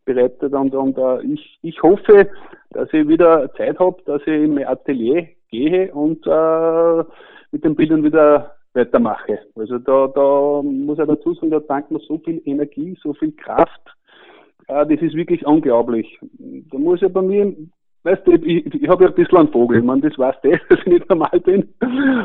bereitet 0.04 0.52
und, 0.52 0.74
und 0.74 0.98
äh, 0.98 1.22
ich, 1.22 1.58
ich 1.62 1.82
hoffe, 1.82 2.28
dass 2.70 2.92
ich 2.92 3.08
wieder 3.08 3.52
Zeit 3.54 3.78
habe, 3.78 4.02
dass 4.04 4.22
ich 4.22 4.28
in 4.44 4.54
mein 4.54 4.66
Atelier 4.66 5.28
gehe 5.50 5.92
und 5.92 6.26
äh, 6.26 7.04
mit 7.50 7.64
den 7.64 7.74
Bildern 7.74 8.04
wieder 8.04 8.54
weitermache. 8.74 9.40
Also 9.56 9.78
da, 9.78 10.08
da 10.08 10.62
muss 10.62 10.98
ich 10.98 11.06
dazu 11.06 11.34
sagen, 11.34 11.50
da 11.50 11.60
dankt 11.60 11.90
man 11.90 12.00
so 12.02 12.18
viel 12.18 12.40
Energie, 12.44 12.96
so 13.02 13.12
viel 13.14 13.32
Kraft 13.32 13.80
Ah, 14.68 14.84
das 14.84 15.00
ist 15.00 15.14
wirklich 15.14 15.44
unglaublich. 15.46 16.18
Da 16.70 16.78
muss 16.78 17.00
ja 17.00 17.08
bei 17.08 17.22
mir, 17.22 17.56
weißt 18.02 18.26
du, 18.26 18.32
ich, 18.32 18.66
ich 18.66 18.88
habe 18.88 19.04
ja 19.04 19.10
ein 19.10 19.14
bisschen 19.14 19.38
einen 19.38 19.52
Vogel, 19.52 19.80
man, 19.82 20.02
das 20.02 20.18
weißt 20.18 20.44
du, 20.44 20.50
dass 20.68 20.78
ich 20.80 20.86
nicht 20.86 21.08
normal 21.08 21.40
bin. 21.40 21.72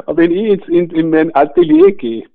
Aber 0.05 0.17
wenn 0.17 0.31
ich 0.31 0.51
jetzt 0.51 0.67
in, 0.67 0.89
in 0.89 1.09
mein 1.09 1.33
Atelier 1.35 1.93
gehe, 1.93 2.25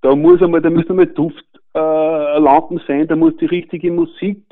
da 0.00 0.14
muss 0.14 0.42
einmal, 0.42 0.60
da 0.60 0.70
müssen 0.70 0.90
einmal 0.90 1.06
Duftlampen 1.06 2.78
äh, 2.78 2.86
sein, 2.86 3.06
da 3.06 3.14
muss 3.14 3.36
die 3.36 3.46
richtige 3.46 3.92
Musik 3.92 4.42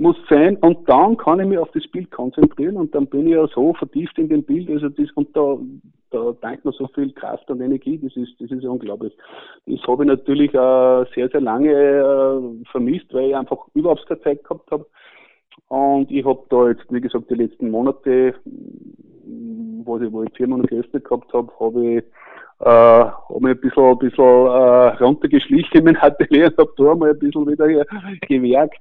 muss 0.00 0.16
sein 0.30 0.56
und 0.56 0.88
dann 0.88 1.18
kann 1.18 1.40
ich 1.40 1.46
mich 1.46 1.58
auf 1.58 1.70
das 1.72 1.86
Bild 1.88 2.10
konzentrieren 2.10 2.76
und 2.76 2.94
dann 2.94 3.06
bin 3.06 3.26
ich 3.26 3.34
ja 3.34 3.46
so 3.48 3.74
vertieft 3.74 4.18
in 4.18 4.30
dem 4.30 4.42
Bild, 4.42 4.70
also 4.70 4.88
das, 4.88 5.10
und 5.12 5.36
da, 5.36 5.58
da 6.10 6.32
dankt 6.40 6.64
man 6.64 6.72
so 6.72 6.88
viel 6.94 7.12
Kraft 7.12 7.50
und 7.50 7.60
Energie, 7.60 7.98
das 7.98 8.16
ist, 8.16 8.32
das 8.40 8.50
ist 8.50 8.64
unglaublich. 8.64 9.12
Das 9.66 9.80
habe 9.86 10.04
ich 10.04 10.08
natürlich 10.08 10.54
äh, 10.54 11.04
sehr, 11.14 11.28
sehr 11.28 11.42
lange 11.42 11.70
äh, 11.70 12.64
vermisst, 12.70 13.12
weil 13.12 13.28
ich 13.28 13.36
einfach 13.36 13.58
überhaupt 13.74 14.06
keine 14.06 14.22
Zeit 14.22 14.42
gehabt 14.42 14.70
habe. 14.70 14.86
Und 15.68 16.10
ich 16.10 16.24
habe 16.24 16.42
da 16.48 16.68
jetzt, 16.68 16.90
wie 16.90 17.00
gesagt, 17.02 17.28
die 17.28 17.34
letzten 17.34 17.70
Monate, 17.70 18.34
wo 19.84 19.98
ich, 19.98 20.10
wo 20.10 20.22
ich 20.22 20.32
vier 20.34 20.48
Monate 20.48 20.68
geöffnet 20.68 21.04
gehabt 21.04 21.30
habe, 21.34 21.52
habe 21.60 21.86
ich 21.86 22.04
äh, 22.60 22.64
habe 22.64 23.40
mich 23.40 23.52
ein 23.52 23.60
bisschen, 23.60 23.84
ein 23.84 23.98
bisschen 23.98 24.24
äh, 24.24 25.04
runtergeschlichen 25.04 25.78
in 25.78 25.84
mein 25.84 25.96
Atelier 25.98 26.46
und 26.46 26.58
habe 26.58 26.72
da 26.76 26.94
mal 26.94 27.10
ein 27.10 27.18
bisschen 27.18 27.46
wieder 27.46 27.66
gewerkt 28.26 28.80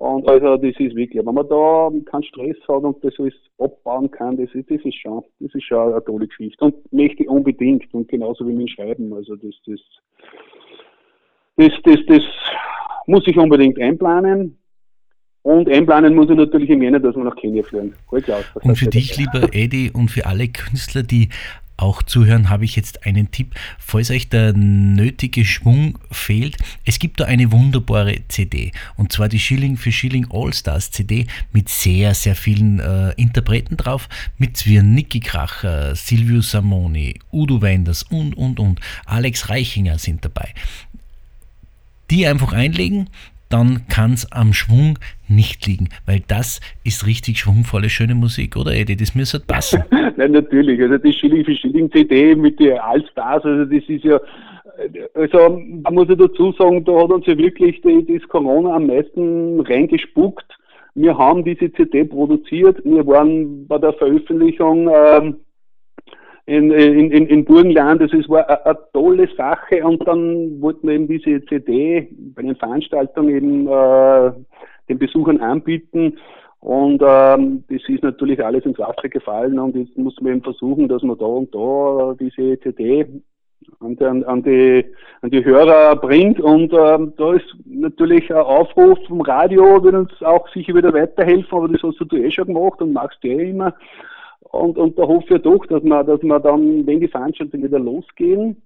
und 0.00 0.26
also 0.26 0.56
das 0.56 0.74
ist 0.78 0.96
wirklich, 0.96 1.22
wenn 1.26 1.34
man 1.34 1.46
da 1.46 1.90
keinen 2.10 2.22
Stress 2.22 2.56
hat 2.66 2.84
und 2.84 3.04
das 3.04 3.12
alles 3.18 3.34
abbauen 3.58 4.10
kann, 4.10 4.38
das 4.38 4.48
ist, 4.54 4.70
das 4.70 4.80
ist 4.82 4.94
schon, 4.94 5.22
das 5.40 5.54
ist 5.54 5.64
schon 5.64 5.92
eine 5.92 6.02
tolle 6.02 6.26
Geschichte. 6.26 6.64
Und 6.64 6.90
möchte 6.90 7.22
ich 7.22 7.28
unbedingt 7.28 7.92
und 7.92 8.08
genauso 8.08 8.48
wie 8.48 8.54
mit 8.54 8.70
Schreiben. 8.70 9.12
Also 9.12 9.36
das, 9.36 9.54
das, 9.66 9.78
das, 11.56 11.72
das, 11.84 11.98
das 12.06 12.22
muss 13.08 13.26
ich 13.26 13.36
unbedingt 13.36 13.78
einplanen. 13.78 14.56
Und 15.42 15.68
einplanen 15.68 16.14
muss 16.14 16.30
ich 16.30 16.36
natürlich 16.36 16.70
im 16.70 16.80
Jänner, 16.80 17.00
dass 17.00 17.14
wir 17.14 17.24
nach 17.24 17.36
Kenia 17.36 17.62
fliegen. 17.62 17.92
Und 18.62 18.78
für 18.78 18.88
dich, 18.88 19.18
lieber 19.18 19.48
Eddie, 19.52 19.90
und 19.92 20.10
für 20.10 20.24
alle 20.24 20.48
Künstler, 20.48 21.02
die 21.02 21.28
auch 21.80 22.02
zuhören, 22.02 22.50
habe 22.50 22.64
ich 22.64 22.76
jetzt 22.76 23.06
einen 23.06 23.30
Tipp. 23.30 23.54
Falls 23.78 24.10
euch 24.10 24.28
der 24.28 24.52
nötige 24.52 25.44
Schwung 25.44 25.98
fehlt, 26.10 26.56
es 26.84 26.98
gibt 26.98 27.20
da 27.20 27.24
eine 27.24 27.52
wunderbare 27.52 28.20
CD. 28.28 28.72
Und 28.96 29.12
zwar 29.12 29.28
die 29.28 29.38
Schilling 29.38 29.76
für 29.76 29.92
Schilling 29.92 30.26
All-Stars 30.30 30.90
CD 30.90 31.26
mit 31.52 31.68
sehr, 31.68 32.14
sehr 32.14 32.34
vielen 32.34 32.80
äh, 32.80 33.12
Interpreten 33.12 33.76
drauf. 33.76 34.08
Mit 34.38 34.56
Zwirn, 34.56 34.94
Niki 34.94 35.20
Kracher, 35.20 35.94
Silvio 35.94 36.40
Samoni, 36.40 37.18
Udo 37.32 37.62
Wenders 37.62 38.02
und, 38.02 38.34
und, 38.34 38.60
und. 38.60 38.80
Alex 39.06 39.48
Reichinger 39.48 39.98
sind 39.98 40.24
dabei. 40.24 40.54
Die 42.10 42.26
einfach 42.26 42.52
einlegen, 42.52 43.08
dann 43.50 43.86
kann 43.88 44.12
es 44.12 44.30
am 44.32 44.52
Schwung 44.52 44.98
nicht 45.28 45.66
liegen, 45.66 45.88
weil 46.06 46.22
das 46.26 46.60
ist 46.84 47.06
richtig 47.06 47.38
schwungvolle, 47.38 47.90
schöne 47.90 48.14
Musik, 48.14 48.56
oder 48.56 48.72
Eddie? 48.72 48.96
Das 48.96 49.14
müsste 49.14 49.40
passen. 49.40 49.84
Nein, 50.16 50.32
natürlich. 50.32 50.80
Also 50.80 50.98
die 50.98 51.12
Schilling 51.12 51.44
für 51.44 51.54
Schilling 51.54 51.90
CD 51.90 52.34
mit 52.34 52.58
der 52.60 52.84
Allstars, 52.84 53.44
also 53.44 53.64
das 53.64 53.84
ist 53.88 54.04
ja, 54.04 54.18
also 55.14 55.62
da 55.82 55.90
muss 55.90 56.08
ich 56.08 56.18
dazu 56.18 56.52
sagen, 56.52 56.84
da 56.84 57.02
hat 57.02 57.10
uns 57.10 57.26
ja 57.26 57.36
wirklich 57.36 57.80
das 57.82 58.28
Corona 58.28 58.76
am 58.76 58.86
meisten 58.86 59.60
reingespuckt. 59.60 60.46
Wir 60.94 61.16
haben 61.16 61.44
diese 61.44 61.72
CD 61.72 62.04
produziert, 62.04 62.84
wir 62.84 63.06
waren 63.06 63.66
bei 63.66 63.78
der 63.78 63.92
Veröffentlichung 63.94 64.88
ähm, 64.92 65.36
in, 66.50 66.72
in, 66.72 67.12
in, 67.12 67.26
in 67.26 67.44
Burgenland. 67.44 68.00
Das 68.00 68.12
ist, 68.12 68.28
war 68.28 68.48
eine, 68.48 68.78
tolle 68.92 69.28
Sache 69.36 69.84
und 69.84 70.06
dann 70.06 70.60
wollten 70.60 70.88
wir 70.88 70.94
eben 70.94 71.06
diese 71.06 71.44
CD 71.46 72.08
bei 72.34 72.42
den 72.42 72.56
Veranstaltungen 72.56 73.36
eben 73.36 73.66
äh, 73.68 74.32
den 74.88 74.98
Besuchern 74.98 75.40
anbieten. 75.40 76.18
Und 76.58 77.02
ähm, 77.06 77.64
das 77.70 77.80
ist 77.88 78.02
natürlich 78.02 78.44
alles 78.44 78.66
ins 78.66 78.78
Wasser 78.78 79.08
gefallen 79.08 79.58
und 79.58 79.76
jetzt 79.76 79.96
muss 79.96 80.20
man 80.20 80.32
eben 80.32 80.42
versuchen, 80.42 80.88
dass 80.88 81.02
man 81.02 81.16
da 81.16 81.24
und 81.24 81.54
da 81.54 82.14
diese 82.20 82.58
CD 82.60 83.06
an 83.78 83.96
die, 83.96 84.04
an 84.04 84.42
die, 84.42 84.84
an 85.22 85.30
die 85.30 85.44
Hörer 85.44 85.96
bringt. 85.96 86.40
Und 86.40 86.72
ähm, 86.72 87.12
da 87.16 87.32
ist 87.34 87.46
natürlich 87.64 88.28
ein 88.30 88.42
Aufruf 88.42 88.98
vom 89.06 89.20
Radio, 89.20 89.82
wird 89.82 89.94
uns 89.94 90.22
auch 90.22 90.48
sicher 90.48 90.74
wieder 90.74 90.92
weiterhelfen, 90.92 91.56
aber 91.56 91.68
das 91.68 91.82
hast 91.82 91.98
du 92.00 92.16
eh 92.16 92.30
schon 92.30 92.48
gemacht 92.48 92.82
und 92.82 92.92
machst 92.92 93.18
du 93.22 93.28
eh 93.28 93.50
immer. 93.50 93.72
Und, 94.52 94.78
und 94.78 94.98
da 94.98 95.02
hoffe 95.02 95.36
ich 95.36 95.42
doch, 95.42 95.64
dass 95.66 95.82
man, 95.82 96.06
dass 96.06 96.22
man 96.22 96.42
dann, 96.42 96.86
wenn 96.86 97.00
die 97.00 97.08
Veranstaltungen 97.08 97.64
wieder 97.64 97.78
losgehen, 97.78 98.60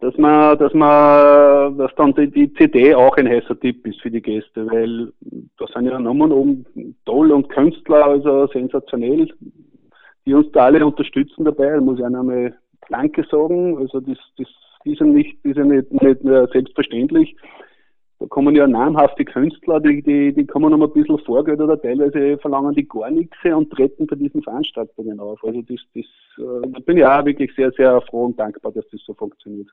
dass 0.00 0.16
man, 0.16 0.58
dass 0.58 0.72
man, 0.74 1.76
dass 1.78 1.94
dann 1.96 2.14
die, 2.14 2.30
die 2.30 2.52
CD 2.54 2.94
auch 2.94 3.16
ein 3.16 3.28
heißer 3.28 3.58
Tipp 3.58 3.86
ist 3.86 4.00
für 4.00 4.10
die 4.10 4.22
Gäste, 4.22 4.66
weil 4.70 5.12
da 5.58 5.66
sind 5.66 5.86
ja 5.86 5.98
Nummern 5.98 6.32
oben 6.32 6.64
toll 7.04 7.32
und 7.32 7.48
Künstler, 7.48 8.06
also 8.06 8.46
sensationell, 8.48 9.28
die 10.26 10.34
uns 10.34 10.50
da 10.52 10.66
alle 10.66 10.84
unterstützen 10.84 11.44
dabei. 11.44 11.70
Da 11.70 11.80
muss 11.80 11.98
ich 11.98 12.04
auch 12.04 12.06
einmal 12.06 12.56
Danke 12.90 13.24
sagen. 13.30 13.76
Also 13.78 14.00
das, 14.00 14.18
das 14.36 14.48
ist 14.84 15.00
ja 15.00 15.06
nicht, 15.06 15.36
ist 15.44 15.56
ja 15.56 15.64
nicht, 15.64 15.90
nicht 15.92 16.22
selbstverständlich. 16.52 17.36
Da 18.20 18.26
kommen 18.26 18.56
ja 18.56 18.66
namhafte 18.66 19.24
Künstler, 19.24 19.78
die, 19.80 20.02
die, 20.02 20.34
die 20.34 20.44
kommen 20.44 20.72
noch 20.72 20.88
ein 20.88 20.92
bisschen 20.92 21.18
Vorgeld 21.20 21.60
oder 21.60 21.80
teilweise 21.80 22.36
verlangen 22.38 22.74
die 22.74 22.86
gar 22.86 23.10
nichts 23.10 23.36
und 23.44 23.70
treten 23.70 24.06
bei 24.08 24.16
diesen 24.16 24.42
Veranstaltungen 24.42 25.20
auf. 25.20 25.38
Also 25.44 25.62
das, 25.62 25.78
das, 25.94 26.04
äh, 26.38 26.68
da 26.72 26.80
bin 26.80 26.96
ich 26.96 27.04
auch 27.04 27.24
wirklich 27.24 27.52
sehr, 27.54 27.70
sehr 27.72 28.00
froh 28.02 28.26
und 28.26 28.38
dankbar, 28.38 28.72
dass 28.72 28.84
das 28.90 29.00
so 29.06 29.14
funktioniert. 29.14 29.68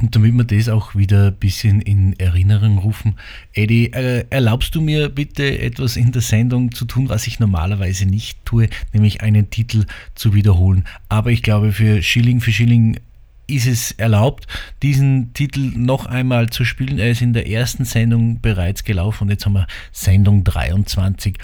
Und 0.00 0.14
damit 0.14 0.32
wir 0.34 0.44
das 0.44 0.68
auch 0.68 0.94
wieder 0.94 1.26
ein 1.26 1.36
bisschen 1.36 1.80
in 1.80 2.14
Erinnerung 2.18 2.78
rufen, 2.78 3.16
Eddie, 3.52 3.92
äh, 3.92 4.24
erlaubst 4.30 4.76
du 4.76 4.80
mir 4.80 5.08
bitte 5.08 5.58
etwas 5.58 5.96
in 5.96 6.12
der 6.12 6.22
Sendung 6.22 6.70
zu 6.70 6.84
tun, 6.84 7.08
was 7.08 7.26
ich 7.26 7.40
normalerweise 7.40 8.06
nicht 8.06 8.44
tue, 8.44 8.68
nämlich 8.92 9.22
einen 9.22 9.50
Titel 9.50 9.86
zu 10.14 10.34
wiederholen. 10.34 10.84
Aber 11.08 11.30
ich 11.30 11.42
glaube, 11.42 11.72
für 11.72 12.02
Schilling 12.02 12.40
für 12.40 12.52
Schilling 12.52 13.00
ist 13.48 13.66
es 13.66 13.92
erlaubt, 13.92 14.46
diesen 14.82 15.32
Titel 15.32 15.72
noch 15.74 16.06
einmal 16.06 16.50
zu 16.50 16.64
spielen. 16.64 16.98
Er 16.98 17.10
ist 17.10 17.22
in 17.22 17.32
der 17.32 17.48
ersten 17.48 17.84
Sendung 17.84 18.40
bereits 18.40 18.84
gelaufen 18.84 19.24
und 19.24 19.30
jetzt 19.30 19.46
haben 19.46 19.54
wir 19.54 19.66
Sendung 19.90 20.44
23. 20.44 21.36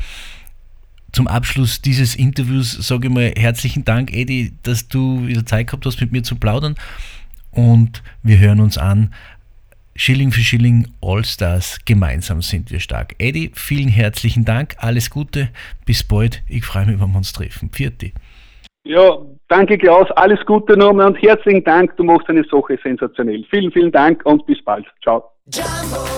Zum 1.12 1.26
Abschluss 1.26 1.80
dieses 1.80 2.14
Interviews 2.14 2.72
sage 2.72 3.08
ich 3.08 3.14
mal 3.14 3.32
herzlichen 3.36 3.84
Dank, 3.84 4.12
Eddie, 4.12 4.52
dass 4.62 4.88
du 4.88 5.26
wieder 5.26 5.46
Zeit 5.46 5.68
gehabt 5.68 5.86
hast, 5.86 6.00
mit 6.00 6.12
mir 6.12 6.22
zu 6.22 6.36
plaudern. 6.36 6.74
Und 7.50 8.02
wir 8.22 8.38
hören 8.38 8.60
uns 8.60 8.78
an. 8.78 9.14
Schilling 9.96 10.32
für 10.32 10.40
Schilling 10.40 10.88
All-Stars. 11.00 11.78
Gemeinsam 11.84 12.42
sind 12.42 12.72
wir 12.72 12.80
stark. 12.80 13.14
Eddie, 13.18 13.52
vielen 13.54 13.88
herzlichen 13.88 14.44
Dank. 14.44 14.74
Alles 14.78 15.08
Gute. 15.08 15.50
Bis 15.84 16.02
bald. 16.02 16.42
Ich 16.48 16.64
freue 16.64 16.86
mich, 16.86 17.00
wenn 17.00 17.12
wir 17.12 17.18
uns 17.18 17.32
treffen. 17.32 17.70
Vierte. 17.72 18.10
Ja, 18.87 19.18
danke 19.49 19.79
Klaus, 19.79 20.11
alles 20.12 20.44
Gute 20.44 20.77
nochmal 20.77 21.07
und 21.07 21.23
herzlichen 21.23 21.64
Dank, 21.64 21.97
du 21.97 22.05
machst 22.05 22.29
eine 22.29 22.44
Sache 22.44 22.79
sensationell. 22.83 23.42
Vielen, 23.49 23.73
vielen 23.73 23.90
Dank 23.90 24.20
und 24.27 24.44
bis 24.44 24.62
bald. 24.62 24.85
Ciao. 25.03 25.25
Jumbo. 25.47 26.14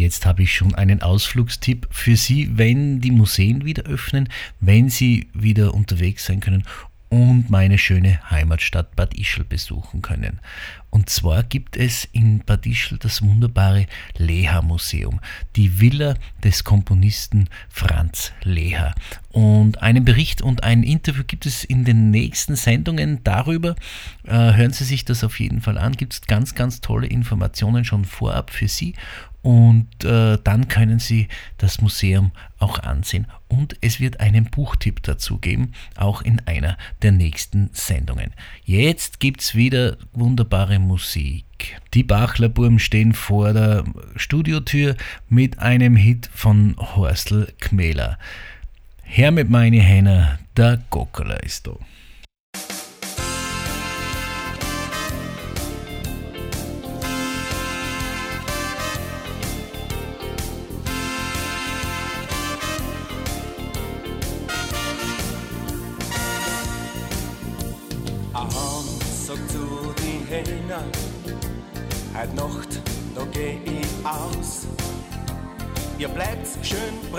Jetzt 0.00 0.24
habe 0.24 0.44
ich 0.44 0.54
schon 0.54 0.74
einen 0.74 1.02
Ausflugstipp 1.02 1.86
für 1.90 2.16
Sie, 2.16 2.56
wenn 2.56 3.02
die 3.02 3.10
Museen 3.10 3.66
wieder 3.66 3.82
öffnen, 3.82 4.30
wenn 4.58 4.88
Sie 4.88 5.28
wieder 5.34 5.74
unterwegs 5.74 6.24
sein 6.24 6.40
können 6.40 6.64
und 7.10 7.50
meine 7.50 7.76
schöne 7.76 8.18
Heimatstadt 8.30 8.96
Bad 8.96 9.12
Ischl 9.12 9.44
besuchen 9.44 10.00
können. 10.00 10.40
Und 10.88 11.10
zwar 11.10 11.42
gibt 11.42 11.76
es 11.76 12.08
in 12.12 12.38
Bad 12.38 12.64
Ischl 12.66 12.96
das 12.98 13.20
wunderbare 13.20 13.86
Leha-Museum, 14.16 15.20
die 15.56 15.80
Villa 15.80 16.14
des 16.42 16.64
Komponisten 16.64 17.48
Franz 17.68 18.32
Leha. 18.42 18.94
Und 19.32 19.82
einen 19.82 20.04
Bericht 20.04 20.40
und 20.40 20.64
ein 20.64 20.82
Interview 20.82 21.24
gibt 21.26 21.44
es 21.44 21.62
in 21.62 21.84
den 21.84 22.10
nächsten 22.10 22.56
Sendungen 22.56 23.22
darüber. 23.22 23.76
Äh, 24.24 24.54
hören 24.54 24.72
Sie 24.72 24.84
sich 24.84 25.04
das 25.04 25.24
auf 25.24 25.40
jeden 25.40 25.60
Fall 25.60 25.76
an. 25.76 25.92
Gibt 25.92 26.14
es 26.14 26.20
ganz, 26.22 26.54
ganz 26.54 26.80
tolle 26.80 27.06
Informationen 27.06 27.84
schon 27.84 28.06
vorab 28.06 28.50
für 28.50 28.68
Sie 28.68 28.94
und 29.42 30.04
äh, 30.04 30.38
dann 30.44 30.68
können 30.68 30.98
Sie 30.98 31.28
das 31.58 31.80
Museum 31.80 32.32
auch 32.58 32.78
ansehen. 32.78 33.26
Und 33.48 33.76
es 33.80 33.98
wird 33.98 34.20
einen 34.20 34.44
Buchtipp 34.44 35.02
dazu 35.02 35.38
geben, 35.38 35.72
auch 35.96 36.22
in 36.22 36.40
einer 36.46 36.76
der 37.02 37.12
nächsten 37.12 37.70
Sendungen. 37.72 38.32
Jetzt 38.64 39.18
gibt 39.18 39.40
es 39.40 39.54
wieder 39.54 39.96
wunderbare 40.12 40.78
Musik. 40.78 41.44
Die 41.94 42.04
Bachlerburm 42.04 42.78
stehen 42.78 43.14
vor 43.14 43.52
der 43.52 43.84
Studiotür 44.16 44.96
mit 45.28 45.58
einem 45.58 45.96
Hit 45.96 46.30
von 46.32 46.76
Horstl 46.78 47.52
Kmäler. 47.60 48.18
Her 49.02 49.30
mit 49.30 49.50
meine 49.50 49.80
Henner, 49.80 50.38
der 50.56 50.82
Gockerler 50.90 51.42
ist 51.42 51.66
da. 51.66 51.72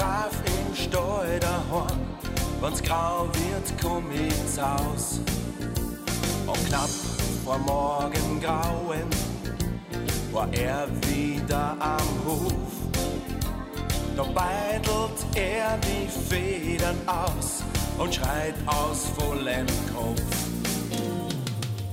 Brav 0.02 0.32
im 0.46 0.76
Stall 0.76 1.40
daheim, 1.40 2.00
wenn's 2.60 2.82
grau 2.82 3.28
wird, 3.34 3.74
komm 3.82 4.06
ich 4.12 4.62
aus. 4.62 5.20
Und 6.48 6.68
knapp 6.68 6.90
vor 7.46 7.60
Morgengrauen 7.60 9.08
war 10.32 10.52
er 10.54 10.88
wieder 11.08 11.78
am 11.80 12.10
Hof. 12.26 12.54
Da 14.18 14.24
beidelt 14.24 15.20
er 15.36 15.78
die 15.78 16.08
Federn 16.08 16.98
aus 17.06 17.64
und 18.00 18.16
schreit 18.16 18.56
aus 18.66 19.06
vollem 19.18 19.68
Kopf. 19.94 20.22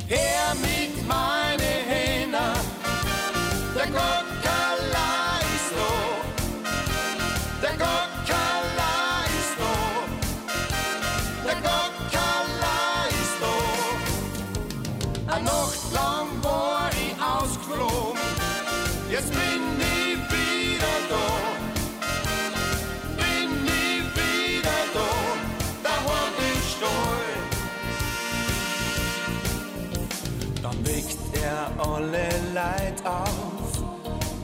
Her 0.06 0.54
mit 0.62 0.87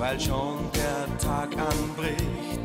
weil 0.04 0.20
schon 0.20 0.58
der 0.74 1.06
Tag 1.18 1.56
anbricht. 1.56 2.64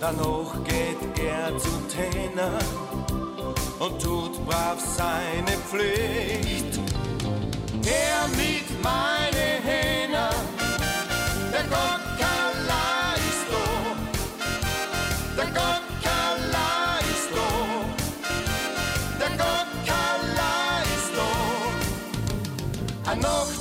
Danach 0.00 0.52
geht 0.64 1.02
er 1.18 1.58
zu 1.58 1.70
Täner 1.88 2.58
und 3.80 4.00
tut 4.00 4.46
brav 4.46 4.78
seine 4.96 5.56
Pflicht. 5.68 6.78
Er 7.84 8.28
mit 8.42 8.68
meine 8.82 9.46
Hähner, 9.68 10.30
der 11.52 11.64
Gockerla 11.74 13.14
ist 13.30 13.46
da, 13.52 13.66
der 15.36 15.48
Gockerla 15.58 16.72
ist 17.12 17.30
da, 17.38 17.50
der 19.20 19.32
Gockerla 19.42 20.54
ist 20.94 21.12
da. 21.18 21.30
Eine 23.10 23.53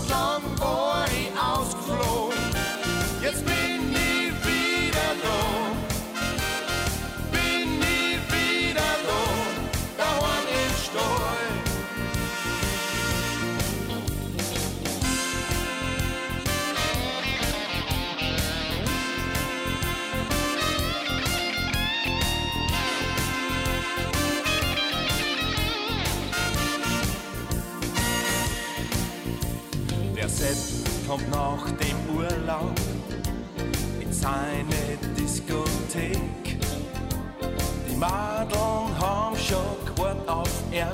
Die 38.04 38.12
Madeln 38.12 39.00
haben 39.00 39.38
schon 39.38 39.96
gewartet 39.96 40.28
auf 40.28 40.50
ihn, 40.74 40.88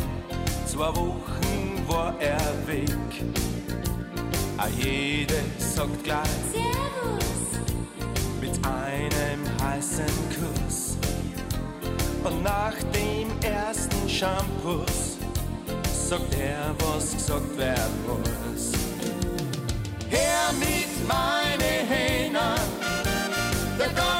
zwei 0.67 0.95
Wochen 0.95 1.83
war 1.87 2.13
er 2.19 2.39
weg. 2.67 2.91
A 4.57 4.67
jede 4.67 5.33
sagt 5.57 6.03
gleich 6.03 6.27
mit 8.39 8.51
einem 8.63 9.41
heißen 9.63 10.05
Kuss. 10.35 10.97
Und 12.23 12.43
nach 12.43 12.75
dem 12.93 13.27
ersten 13.41 14.07
Shampoos 14.07 15.17
sagt 15.91 16.35
er, 16.39 16.75
was 16.77 17.13
gesagt 17.13 17.57
werden 17.57 18.05
muss. 18.05 18.71
Her 20.09 20.51
mit 20.59 21.07
meine 21.07 21.89
Hähner, 21.89 22.55
der 23.79 23.87
Gockerla 23.87 24.18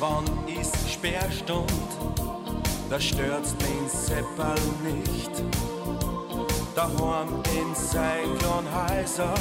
irgendwann 0.00 0.24
ist 0.48 0.90
Sperrstund, 0.90 1.70
da 2.88 2.98
stört's 2.98 3.54
den 3.56 3.88
Seppal 3.88 4.58
nicht. 4.82 5.30
Daheim 6.74 7.28
in 7.54 7.74
kleinen 7.74 8.66
Häuser 8.72 9.34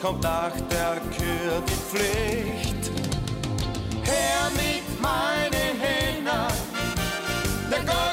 kommt 0.00 0.22
nach 0.22 0.52
der 0.70 1.00
Kür 1.16 1.62
die 1.66 1.72
Pflicht. 1.72 2.90
Her 4.04 4.50
mit 4.54 5.00
meine 5.00 5.64
Hähner, 5.80 6.48
der 7.70 7.80
Gockerla 7.80 8.11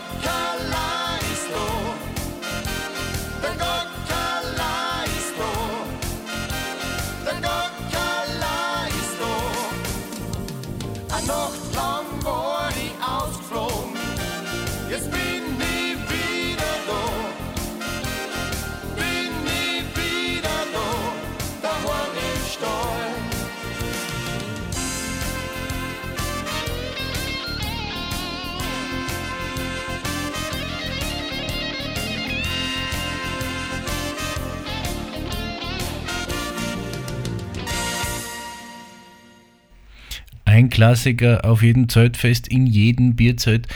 Klassiker 40.69 41.45
auf 41.45 41.62
jedem 41.62 41.89
Zeltfest, 41.89 42.47
in 42.47 42.65
jedem 42.65 43.15
Bierzelt, 43.15 43.67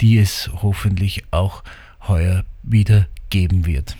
die 0.00 0.18
es 0.18 0.50
hoffentlich 0.62 1.24
auch 1.30 1.62
heuer 2.06 2.44
wieder 2.62 3.06
geben 3.30 3.66
wird. 3.66 3.96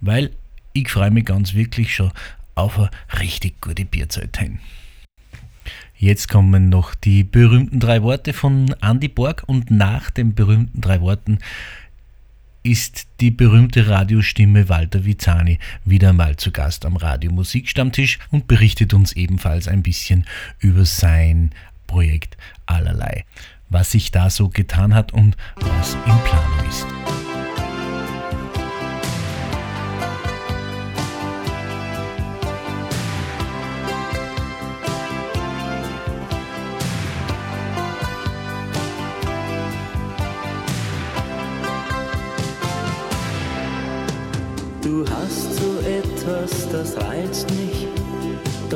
Weil 0.00 0.30
ich 0.72 0.90
freue 0.90 1.10
mich 1.10 1.24
ganz 1.24 1.54
wirklich 1.54 1.94
schon 1.94 2.12
auf 2.54 2.78
eine 2.78 2.90
richtig 3.20 3.60
gute 3.60 3.84
Bierzeit 3.84 4.36
hin. 4.36 4.58
Jetzt 5.98 6.28
kommen 6.28 6.68
noch 6.68 6.94
die 6.94 7.24
berühmten 7.24 7.80
drei 7.80 8.02
Worte 8.02 8.34
von 8.34 8.74
Andy 8.82 9.08
Borg 9.08 9.44
und 9.46 9.70
nach 9.70 10.10
den 10.10 10.34
berühmten 10.34 10.82
drei 10.82 11.00
Worten 11.00 11.38
ist 12.66 13.06
die 13.20 13.30
berühmte 13.30 13.88
Radiostimme 13.88 14.68
Walter 14.68 15.04
Vizani 15.04 15.60
wieder 15.84 16.12
mal 16.12 16.34
zu 16.36 16.50
Gast 16.50 16.84
am 16.84 16.96
Radio 16.96 17.30
Musikstammtisch 17.30 18.18
und 18.32 18.48
berichtet 18.48 18.92
uns 18.92 19.12
ebenfalls 19.12 19.68
ein 19.68 19.84
bisschen 19.84 20.26
über 20.58 20.84
sein 20.84 21.52
Projekt 21.86 22.36
Allerlei, 22.66 23.24
was 23.68 23.92
sich 23.92 24.10
da 24.10 24.30
so 24.30 24.48
getan 24.48 24.94
hat 24.94 25.12
und 25.12 25.36
was 25.60 25.94
in 25.94 26.18
Planung 26.24 26.68
ist. 26.68 26.95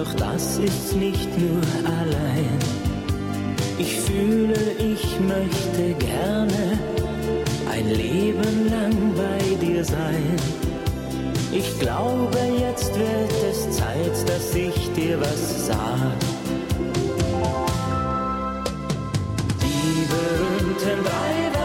Doch 0.00 0.14
das 0.14 0.58
ist 0.58 0.96
nicht 0.96 1.28
nur 1.38 1.62
allein. 1.84 2.58
Ich 3.78 4.00
fühle, 4.00 4.72
ich 4.78 5.04
möchte 5.20 5.94
gerne 6.06 6.78
ein 7.70 7.86
Leben 7.86 8.70
lang 8.70 8.96
bei 9.14 9.66
dir 9.66 9.84
sein. 9.84 10.36
Ich 11.52 11.78
glaube, 11.80 12.38
jetzt 12.58 12.94
wird 12.98 13.32
es 13.50 13.76
Zeit, 13.76 14.16
dass 14.26 14.54
ich 14.54 14.90
dir 14.94 15.20
was 15.20 15.66
sag. 15.66 16.16
Die 19.62 20.06
berühmten 20.12 21.04
drei 21.04 21.59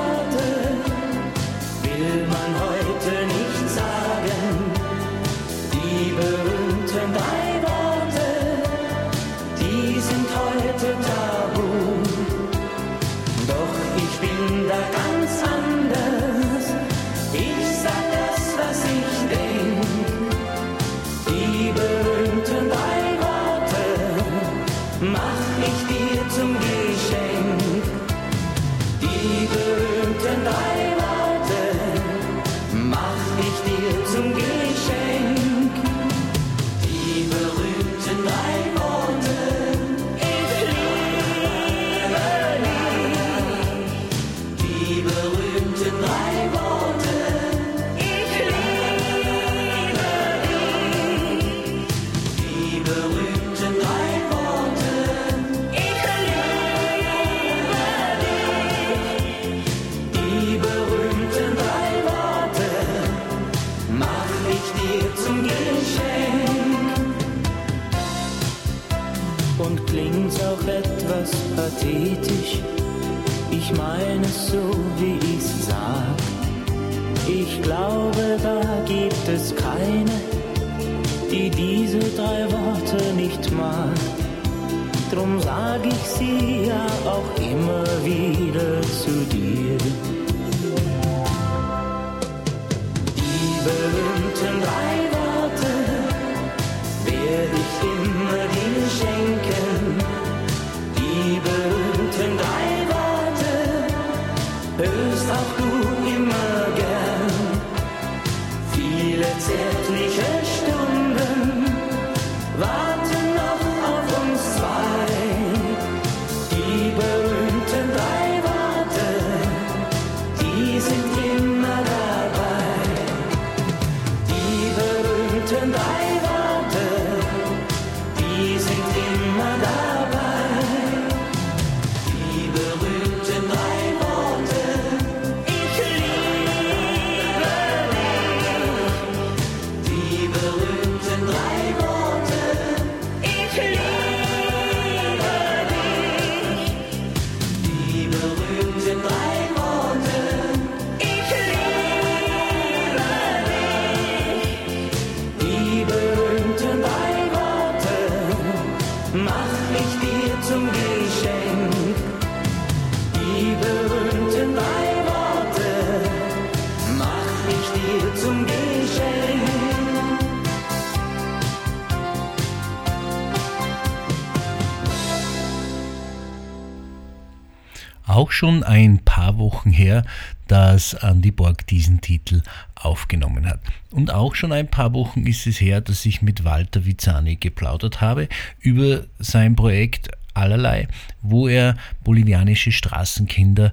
schon 178.36 178.64
ein 178.64 179.00
paar 179.00 179.38
Wochen 179.38 179.72
her, 179.72 180.04
dass 180.48 180.94
Andy 180.94 181.32
Borg 181.32 181.66
diesen 181.68 182.02
Titel 182.02 182.42
aufgenommen 182.76 183.48
hat. 183.48 183.62
Und 183.92 184.12
auch 184.12 184.36
schon 184.36 184.52
ein 184.52 184.68
paar 184.68 184.94
Wochen 184.94 185.26
ist 185.26 185.48
es 185.48 185.60
her, 185.60 185.82
dass 185.82 186.06
ich 186.06 186.22
mit 186.22 186.44
Walter 186.44 186.86
Vizani 186.86 187.38
geplaudert 187.38 188.02
habe 188.02 188.28
über 188.60 189.04
sein 189.20 189.56
Projekt 189.56 190.10
Allerlei, 190.34 190.90
wo 191.22 191.48
er 191.48 191.78
bolivianische 192.04 192.74
Straßenkinder 192.74 193.72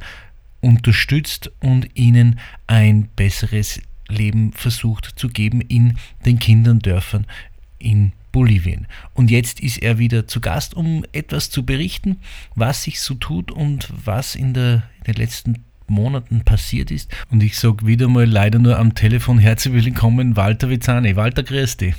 unterstützt 0.60 1.50
und 1.58 1.88
ihnen 1.94 2.38
ein 2.68 3.08
besseres 3.16 3.80
Leben 4.08 4.52
versucht 4.52 5.18
zu 5.18 5.28
geben 5.28 5.60
in 5.60 5.98
den 6.24 6.38
Kinderdörfern 6.38 7.26
in 7.80 8.12
Bolivien. 8.32 8.86
Und 9.14 9.30
jetzt 9.30 9.60
ist 9.60 9.82
er 9.82 9.98
wieder 9.98 10.26
zu 10.26 10.40
Gast, 10.40 10.74
um 10.74 11.04
etwas 11.12 11.50
zu 11.50 11.64
berichten, 11.64 12.20
was 12.56 12.82
sich 12.84 13.00
so 13.00 13.14
tut 13.14 13.52
und 13.52 13.88
was 14.04 14.34
in, 14.34 14.54
der, 14.54 14.82
in 14.98 15.12
den 15.12 15.14
letzten 15.14 15.64
Monaten 15.86 16.44
passiert 16.44 16.90
ist. 16.90 17.14
Und 17.30 17.42
ich 17.42 17.58
sage 17.58 17.86
wieder 17.86 18.08
mal 18.08 18.26
leider 18.26 18.58
nur 18.58 18.78
am 18.78 18.94
Telefon 18.94 19.38
herzlich 19.38 19.84
willkommen, 19.84 20.36
Walter 20.36 20.70
Vizani. 20.70 21.16
Walter, 21.16 21.42
grüß 21.42 21.76
dich. 21.76 21.94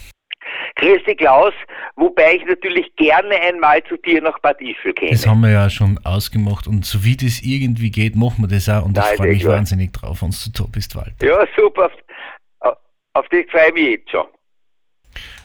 Grüß 0.75 1.03
dich, 1.05 1.17
Klaus. 1.17 1.53
wobei 1.95 2.35
ich 2.35 2.45
natürlich 2.45 2.93
gerne 2.95 3.35
einmal 3.41 3.83
zu 3.83 3.95
dir 3.97 4.21
nach 4.21 4.39
Bad 4.39 4.59
Ischl 4.59 4.93
käme. 4.93 5.11
Das 5.11 5.27
haben 5.27 5.41
wir 5.41 5.51
ja 5.51 5.69
schon 5.69 5.99
ausgemacht 6.03 6.67
und 6.67 6.85
so 6.85 7.03
wie 7.03 7.15
das 7.15 7.41
irgendwie 7.41 7.91
geht, 7.91 8.15
machen 8.15 8.43
wir 8.43 8.47
das 8.47 8.67
auch 8.67 8.83
und 8.83 8.97
ich 8.97 9.03
Nein, 9.03 9.15
freue 9.15 9.27
sehr 9.27 9.35
mich 9.35 9.45
wahnsinnig 9.45 9.93
drauf, 9.93 10.21
wenn 10.21 10.31
du 10.31 10.51
da 10.51 10.63
bist, 10.71 10.95
Walter. 10.95 11.25
Ja, 11.25 11.45
super. 11.55 11.91
Auf, 12.59 12.77
auf 13.13 13.25
das 13.29 13.41
freue 13.51 13.67
ich 13.67 13.73
mich 13.73 13.87
jetzt 13.89 14.11
schon. 14.11 14.25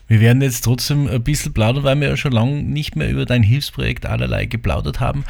Wir 0.09 0.21
werden 0.21 0.43
jetzt 0.43 0.65
trotzdem 0.65 1.07
ein 1.07 1.23
bisschen 1.23 1.53
plaudern, 1.53 1.85
weil 1.85 2.01
wir 2.01 2.09
ja 2.09 2.17
schon 2.17 2.33
lange 2.33 2.63
nicht 2.63 2.97
mehr 2.97 3.11
über 3.11 3.27
dein 3.27 3.43
Hilfsprojekt 3.43 4.07
allerlei 4.07 4.47
geplaudert 4.47 5.01
haben. 5.01 5.25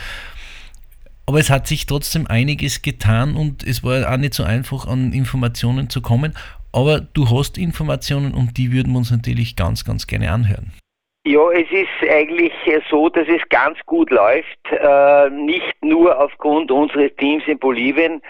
Aber 1.26 1.41
es 1.41 1.51
hat 1.51 1.66
sich 1.66 1.85
trotzdem 1.85 2.26
einiges 2.26 2.81
getan 2.81 3.35
und 3.35 3.62
es 3.62 3.83
war 3.83 4.11
auch 4.11 4.16
nicht 4.16 4.35
so 4.35 4.45
einfach, 4.45 4.87
an 4.87 5.12
Informationen 5.12 5.91
zu 5.91 6.01
kommen. 6.01 6.33
Aber 6.72 7.01
du 7.01 7.29
hast 7.29 7.59
Informationen 7.59 8.33
und 8.33 8.57
die 8.57 8.72
würden 8.72 8.93
wir 8.93 8.99
uns 8.99 9.11
natürlich 9.11 9.57
ganz, 9.57 9.85
ganz 9.85 10.07
gerne 10.07 10.31
anhören. 10.31 10.72
Ja, 11.27 11.51
es 11.51 11.71
ist 11.71 12.11
eigentlich 12.11 12.53
so, 12.89 13.09
dass 13.09 13.27
es 13.29 13.47
ganz 13.51 13.79
gut 13.87 14.11
läuft, 14.11 14.59
äh, 14.71 15.29
nicht 15.31 15.75
nur 15.83 16.19
aufgrund 16.19 16.71
unseres 16.71 17.14
Teams 17.16 17.43
in 17.47 17.59
Bolivien, 17.59 18.23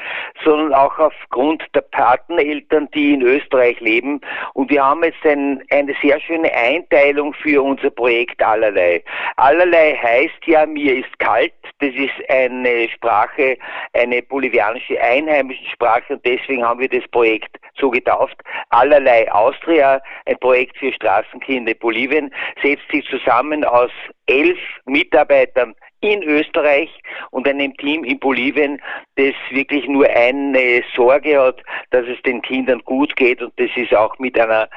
sondern 0.43 0.73
auch 0.73 0.99
aufgrund 0.99 1.63
der 1.75 1.83
Pateneltern, 1.83 2.89
die 2.95 3.13
in 3.13 3.23
Österreich 3.23 3.79
leben. 3.81 4.21
Und 4.55 4.71
wir 4.71 4.85
haben 4.85 5.05
jetzt 5.05 5.25
ein, 5.25 5.63
eine 5.71 5.95
sehr 6.03 6.19
schöne 6.19 6.53
Einteilung 6.53 7.35
für 7.35 7.63
unser 7.63 7.91
Projekt 7.91 8.43
Allerlei. 8.43 9.05
Allerlei 9.37 9.95
heißt 9.95 10.47
ja, 10.47 10.65
mir 10.65 10.97
ist 10.97 11.19
kalt. 11.19 11.53
Das 11.81 11.95
ist 11.95 12.29
eine 12.29 12.89
Sprache, 12.89 13.59
eine 13.93 14.23
bolivianische 14.23 15.01
einheimische 15.01 15.65
Sprache 15.73 16.15
und 16.15 16.27
deswegen 16.27 16.65
haben 16.65 16.81
wir 16.81 16.89
das 16.89 17.07
Projekt 17.11 17.61
so 17.79 17.91
getauft. 17.91 18.37
Allerlei 18.71 19.31
Austria, 19.31 20.03
ein 20.27 20.39
Projekt 20.39 20.77
für 20.79 20.93
Straßenkinder 20.93 21.73
in 21.73 21.79
Bolivien, 21.79 22.35
setzt 22.79 22.91
sich 22.91 23.05
zusammen 23.11 23.65
aus 23.65 23.91
elf 24.27 24.59
Mitarbeitern 24.87 25.75
in 26.01 26.23
Österreich 26.23 26.91
und 27.31 27.49
einem 27.49 27.77
Team 27.77 28.05
in 28.05 28.19
Bolivien, 28.19 28.81
das 29.17 29.35
wirklich 29.51 29.87
nur 29.89 30.09
eine 30.09 30.83
Sorge 30.95 31.41
hat, 31.41 31.63
dass 31.91 32.07
es 32.07 32.21
den 32.23 32.41
Kindern 32.43 32.81
gut 32.85 33.17
geht 33.17 33.43
und 33.43 33.53
das 33.57 33.71
ist 33.77 33.95
auch 33.95 34.17
mit 34.19 34.39
einer 34.39 34.69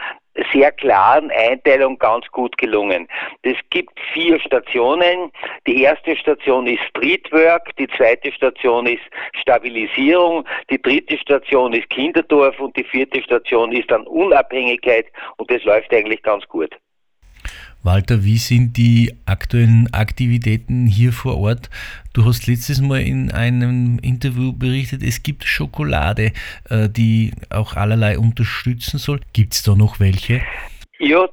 sehr 0.53 0.71
klaren 0.71 1.29
Einteilung 1.29 1.99
ganz 1.99 2.25
gut 2.31 2.57
gelungen. 2.57 3.07
Es 3.41 3.57
gibt 3.69 3.99
vier 4.13 4.39
Stationen. 4.39 5.29
Die 5.67 5.83
erste 5.83 6.15
Station 6.15 6.67
ist 6.67 6.81
Streetwork, 6.89 7.75
die 7.75 7.87
zweite 7.97 8.31
Station 8.31 8.85
ist 8.87 9.03
Stabilisierung, 9.33 10.45
die 10.69 10.81
dritte 10.81 11.17
Station 11.17 11.73
ist 11.73 11.89
Kinderdorf 11.89 12.57
und 12.61 12.75
die 12.77 12.85
vierte 12.85 13.21
Station 13.21 13.73
ist 13.73 13.91
dann 13.91 14.07
Unabhängigkeit 14.07 15.07
und 15.35 15.51
das 15.51 15.63
läuft 15.65 15.93
eigentlich 15.93 16.23
ganz 16.23 16.47
gut. 16.47 16.73
Walter, 17.83 18.23
wie 18.23 18.37
sind 18.37 18.77
die 18.77 19.13
aktuellen 19.25 19.91
Aktivitäten 19.93 20.85
hier 20.85 21.11
vor 21.13 21.37
Ort? 21.37 21.69
Du 22.13 22.25
hast 22.25 22.45
letztes 22.47 22.81
Mal 22.81 23.01
in 23.01 23.31
einem 23.31 23.97
Interview 23.99 24.53
berichtet, 24.53 25.01
es 25.01 25.23
gibt 25.23 25.43
Schokolade, 25.45 26.31
äh, 26.69 26.89
die 26.89 27.31
auch 27.49 27.75
allerlei 27.75 28.19
unterstützen 28.19 28.99
soll. 28.99 29.21
Gibt 29.33 29.53
es 29.53 29.63
da 29.63 29.75
noch 29.75 29.99
welche? 29.99 30.41
Ja, 30.99 31.27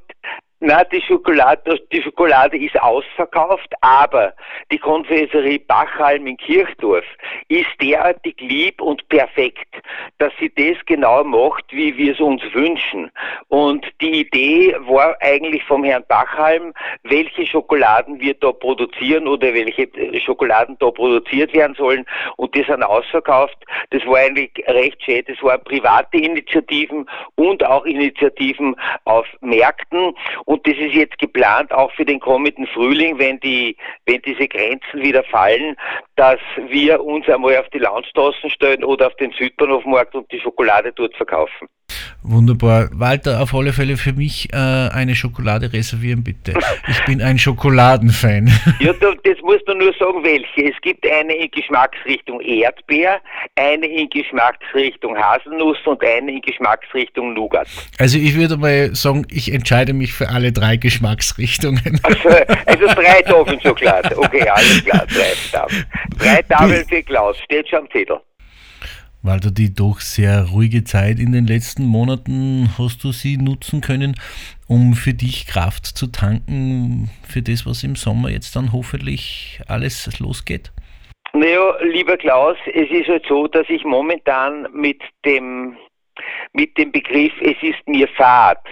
na, 0.61 0.83
die 0.83 1.01
Schokolade, 1.03 1.81
die 1.93 2.03
Schokolade 2.03 2.59
ist 2.59 2.81
ausverkauft, 2.81 3.73
aber 3.81 4.35
die 4.73 4.79
Konfiserie 4.79 5.61
Bachhalm 5.61 6.27
in 6.27 6.37
Kirchdorf 6.37 7.05
ist 7.49 7.69
derartig 7.81 8.41
lieb 8.41 8.83
und 8.83 9.09
perfekt, 9.09 9.69
dass 10.19 10.33
sie 10.41 10.53
das 10.57 10.77
genau 10.87 11.23
macht, 11.23 11.65
wie 11.71 11.97
wir 11.97 12.13
es 12.13 12.21
uns 12.21 12.43
wünschen. 12.53 13.11
Und 13.47 13.87
die 14.01 14.23
Idee 14.23 14.75
war 14.81 15.17
eigentlich 15.21 15.63
vom 15.65 15.85
Herrn 15.85 16.05
Bachhalm, 16.09 16.75
welche 17.05 17.47
Schokoladen 17.47 18.19
wir 18.19 18.35
da 18.35 18.51
produzieren 18.51 19.29
oder 19.29 19.55
welche 19.55 19.83
äh, 19.83 20.21
Schokoladen 20.21 20.77
da 20.81 20.91
produziert 20.91 21.55
werden 21.55 21.77
sollen. 21.77 22.05
Und 22.37 22.55
die 22.57 22.65
sind 22.65 22.83
ausverkauft. 22.83 23.57
Das 23.91 24.05
war 24.07 24.17
eigentlich 24.17 24.51
recht 24.67 25.01
schön. 25.05 25.23
Das 25.29 25.41
waren 25.43 25.63
private 25.63 26.19
Initiativen 26.19 27.09
und 27.37 27.65
auch 27.65 27.85
Initiativen 27.85 28.75
auf 29.05 29.27
Märkten. 29.41 30.15
Und 30.49 30.67
das 30.67 30.79
ist 30.79 30.95
jetzt 30.95 31.19
geplant 31.19 31.73
auch 31.73 31.93
für 31.93 32.07
den 32.07 32.21
kommenden 32.21 32.67
Frühling, 32.69 33.19
wenn 33.19 33.39
die, 33.41 33.77
wenn 34.07 34.23
diese 34.23 34.49
Grenzen 34.49 35.03
wieder 35.03 35.23
fallen, 35.25 35.77
dass 36.19 36.41
wir 36.69 37.03
uns 37.03 37.29
einmal 37.29 37.57
auf 37.59 37.69
die 37.69 37.79
Landstraßen 37.79 38.51
stellen 38.51 38.83
oder 38.83 39.07
auf 39.07 39.15
den 39.17 39.31
Südbahnhofmarkt 39.39 40.17
und 40.17 40.31
die 40.33 40.41
Schokolade 40.41 40.93
dort 40.93 41.17
verkaufen. 41.17 41.69
Wunderbar. 42.23 42.89
Walter, 42.93 43.41
auf 43.41 43.55
alle 43.55 43.73
Fälle 43.73 43.97
für 43.97 44.13
mich 44.13 44.53
äh, 44.53 44.57
eine 44.57 45.15
Schokolade 45.15 45.73
reservieren, 45.73 46.25
bitte. 46.25 46.53
Ich 46.89 47.05
bin 47.05 47.23
ein 47.23 47.39
Schokoladenfan. 47.39 48.51
Ja, 48.81 48.93
das 48.93 49.37
musst 49.43 49.67
du 49.67 49.75
nur 49.75 49.93
sagen, 49.99 50.23
welche. 50.23 50.71
Es 50.71 50.81
gibt 50.83 51.05
eine 51.07 51.35
in 51.35 51.51
Geschmacksrichtung 51.51 52.41
Erdbeer, 52.41 53.21
eine 53.57 53.87
in 53.87 54.09
Geschmacksrichtung 54.11 55.17
Haselnuss 55.17 55.79
und 55.85 56.03
eine 56.05 56.33
in 56.33 56.41
Geschmacksrichtung 56.41 57.35
Nougat. 57.35 57.67
Also 57.99 58.19
ich 58.19 58.37
würde 58.37 58.57
mal 58.57 58.95
sagen, 58.95 59.27
ich 59.31 59.53
entscheide 59.53 59.95
mich 59.95 60.13
für 60.13 60.29
alle 60.29 60.53
drei 60.53 60.77
Geschmacksrichtungen. 60.77 62.01
Also, 62.03 62.29
also 62.67 62.87
drei 62.87 63.23
Tafeln 63.27 63.61
Schokolade. 63.61 64.17
Okay, 64.17 64.49
alles 64.49 64.85
klar, 64.85 65.07
drei 65.07 65.33
Tafeln. 65.51 65.87
Drei 66.19 66.43
Tafeln 66.43 66.87
für 66.87 67.03
Klaus, 67.03 67.39
steht 67.39 67.69
schon 67.69 67.81
am 67.81 67.91
Zettel. 67.91 68.21
Walter, 69.23 69.51
die 69.51 69.75
doch 69.75 69.99
sehr 69.99 70.49
ruhige 70.53 70.85
Zeit 70.85 71.19
in 71.19 71.33
den 71.33 71.47
letzten 71.47 71.85
Monaten, 71.85 72.71
hast 72.79 73.03
du 73.03 73.11
sie 73.11 73.37
nutzen 73.37 73.81
können, 73.81 74.15
um 74.69 74.95
für 74.95 75.13
dich 75.13 75.47
Kraft 75.47 75.87
zu 75.87 76.07
tanken, 76.07 77.11
für 77.29 77.43
das, 77.43 77.67
was 77.67 77.83
im 77.83 77.97
Sommer 77.97 78.31
jetzt 78.31 78.55
dann 78.55 78.73
hoffentlich 78.73 79.61
alles 79.67 80.21
losgeht? 80.21 80.71
Naja, 81.33 81.77
lieber 81.83 82.17
Klaus, 82.17 82.57
es 82.73 82.89
ist 82.91 83.09
halt 83.09 83.27
so, 83.29 83.49
dass 83.49 83.69
ich 83.69 83.85
momentan 83.85 84.69
mit 84.73 85.03
dem, 85.25 85.77
mit 86.53 86.79
dem 86.79 86.93
Begriff 86.93 87.33
Es 87.41 87.57
ist 87.61 87.87
mir 87.87 88.09
Fahrt 88.09 88.65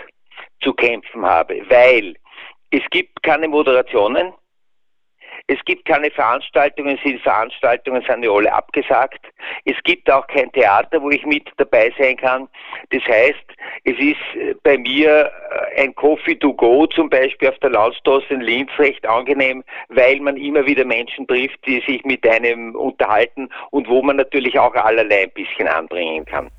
zu 0.63 0.73
kämpfen 0.73 1.25
habe, 1.25 1.61
weil 1.69 2.15
es 2.71 2.83
gibt 2.91 3.23
keine 3.23 3.49
Moderationen, 3.49 4.33
es 5.49 5.59
gibt 5.65 5.85
keine 5.85 6.11
Veranstaltungen, 6.11 6.99
sind 7.05 7.21
Veranstaltungen 7.21 8.03
sind 8.09 8.25
ja 8.25 8.31
alle 8.31 8.53
abgesagt. 8.53 9.21
Es 9.65 9.77
gibt 9.85 10.11
auch 10.11 10.27
kein 10.27 10.51
Theater, 10.53 11.01
wo 11.01 11.11
ich 11.11 11.25
mit 11.25 11.49
dabei 11.57 11.93
sein 11.99 12.17
kann. 12.17 12.49
Das 12.91 13.03
heißt, 13.05 13.45
es 13.85 13.97
ist 13.99 14.17
äh, 14.35 14.55
bei 14.65 14.77
mir 14.77 15.31
äh, 15.77 15.83
ein 15.83 15.95
Coffee 15.95 16.35
to 16.35 16.53
go 16.53 16.87
zum 16.87 17.09
Beispiel 17.09 17.49
auf 17.49 17.59
der 17.59 17.71
Landstraße 17.71 18.35
in 18.35 18.41
Linz 18.41 18.71
recht 18.79 19.07
angenehm, 19.07 19.63
weil 19.89 20.19
man 20.19 20.37
immer 20.37 20.67
wieder 20.67 20.85
Menschen 20.85 21.27
trifft, 21.29 21.65
die 21.65 21.81
sich 21.87 22.05
mit 22.05 22.27
einem 22.29 22.75
unterhalten 22.75 23.49
und 23.71 23.89
wo 23.89 24.03
man 24.03 24.17
natürlich 24.17 24.59
auch 24.59 24.75
allerlei 24.75 25.25
ein 25.25 25.31
bisschen 25.31 25.69
anbringen 25.69 26.25
kann. 26.25 26.51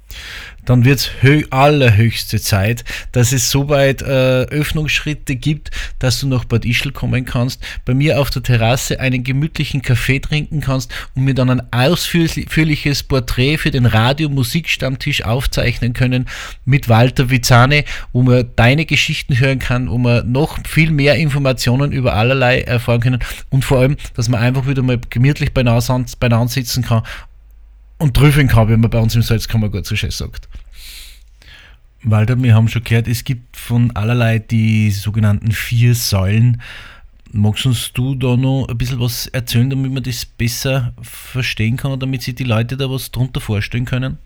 Dann 0.68 0.84
wird 0.84 1.00
es 1.00 1.12
hö 1.22 1.44
allerhöchste 1.50 2.42
Zeit, 2.42 2.84
dass 3.14 3.32
es 3.32 3.50
soweit 3.50 4.02
äh, 4.02 4.44
Öffnungsschritte 4.44 5.38
gibt, 5.38 5.72
dass 6.00 6.20
du 6.20 6.28
nach 6.28 6.44
Bad 6.44 6.66
Ischl 6.66 6.92
kommen 6.92 7.24
kannst, 7.24 7.64
bei 7.86 7.94
mir 7.94 8.20
auf 8.20 8.30
der 8.32 8.44
Terrasse 8.44 9.00
einen 9.00 9.24
gemütlichen 9.24 9.82
Kaffee 9.82 10.20
trinken 10.20 10.60
kannst 10.60 10.94
und 11.16 11.24
mir 11.24 11.34
dann 11.34 11.50
ein 11.50 11.62
ausführliches 11.72 13.04
Porträt 13.04 13.58
für 13.58 13.72
den 13.72 13.86
Radio-Musikstammtisch 13.86 15.24
aufzeichnen 15.24 15.94
können 15.94 16.28
mit 16.66 16.90
Walter 16.90 17.30
Vizane, 17.30 17.86
wo 18.12 18.22
man 18.22 18.50
deine 18.58 18.86
Geschichten 18.86 19.40
hören 19.40 19.60
kann, 19.60 19.90
wo 19.90 19.98
man 19.98 20.30
noch 20.30 20.60
viel 20.68 20.92
mehr 20.92 21.16
Informationen 21.16 21.94
über 21.94 22.14
allerlei 22.16 22.60
erfahren 22.60 23.00
können 23.00 23.20
und 23.50 23.64
vor 23.64 23.80
allem, 23.80 23.96
dass 24.16 24.28
man 24.28 24.42
einfach 24.42 24.68
wieder 24.68 24.84
mal 24.84 25.00
gemütlich 25.10 25.54
beieinander 25.54 26.48
sitzen 26.50 26.84
kann 26.84 27.04
und 27.98 28.16
trüffeln 28.16 28.48
kann, 28.48 28.70
wie 28.70 28.78
man 28.78 28.90
bei 28.90 29.00
uns 29.00 29.16
im 29.16 29.22
Salzkammergut 29.22 29.86
so 29.86 29.96
schön 29.96 30.12
sagt. 30.12 30.48
Walter, 32.04 32.42
wir 32.42 32.54
haben 32.54 32.68
schon 32.68 32.84
gehört, 32.84 33.08
es 33.08 33.24
gibt 33.24 33.58
von 33.58 33.96
allerlei 33.96 34.40
die 34.40 34.92
sogenannten 34.92 35.52
vier 35.52 35.96
Säulen. 35.96 36.62
Magst 37.32 37.66
uns 37.66 37.92
du 37.92 38.16
da 38.16 38.38
noch 38.38 38.68
ein 38.70 38.78
bisschen 38.78 39.00
was 39.00 39.28
erzählen, 39.28 39.70
damit 39.70 39.92
man 39.92 40.04
das 40.04 40.26
besser 40.26 40.94
verstehen 41.02 41.76
kann 41.76 41.92
und 41.92 42.02
damit 42.02 42.22
sich 42.22 42.36
die 42.36 42.44
Leute 42.44 42.78
da 42.78 42.90
was 42.90 43.12
drunter 43.12 43.42
vorstellen 43.42 43.86
können? 43.86 44.18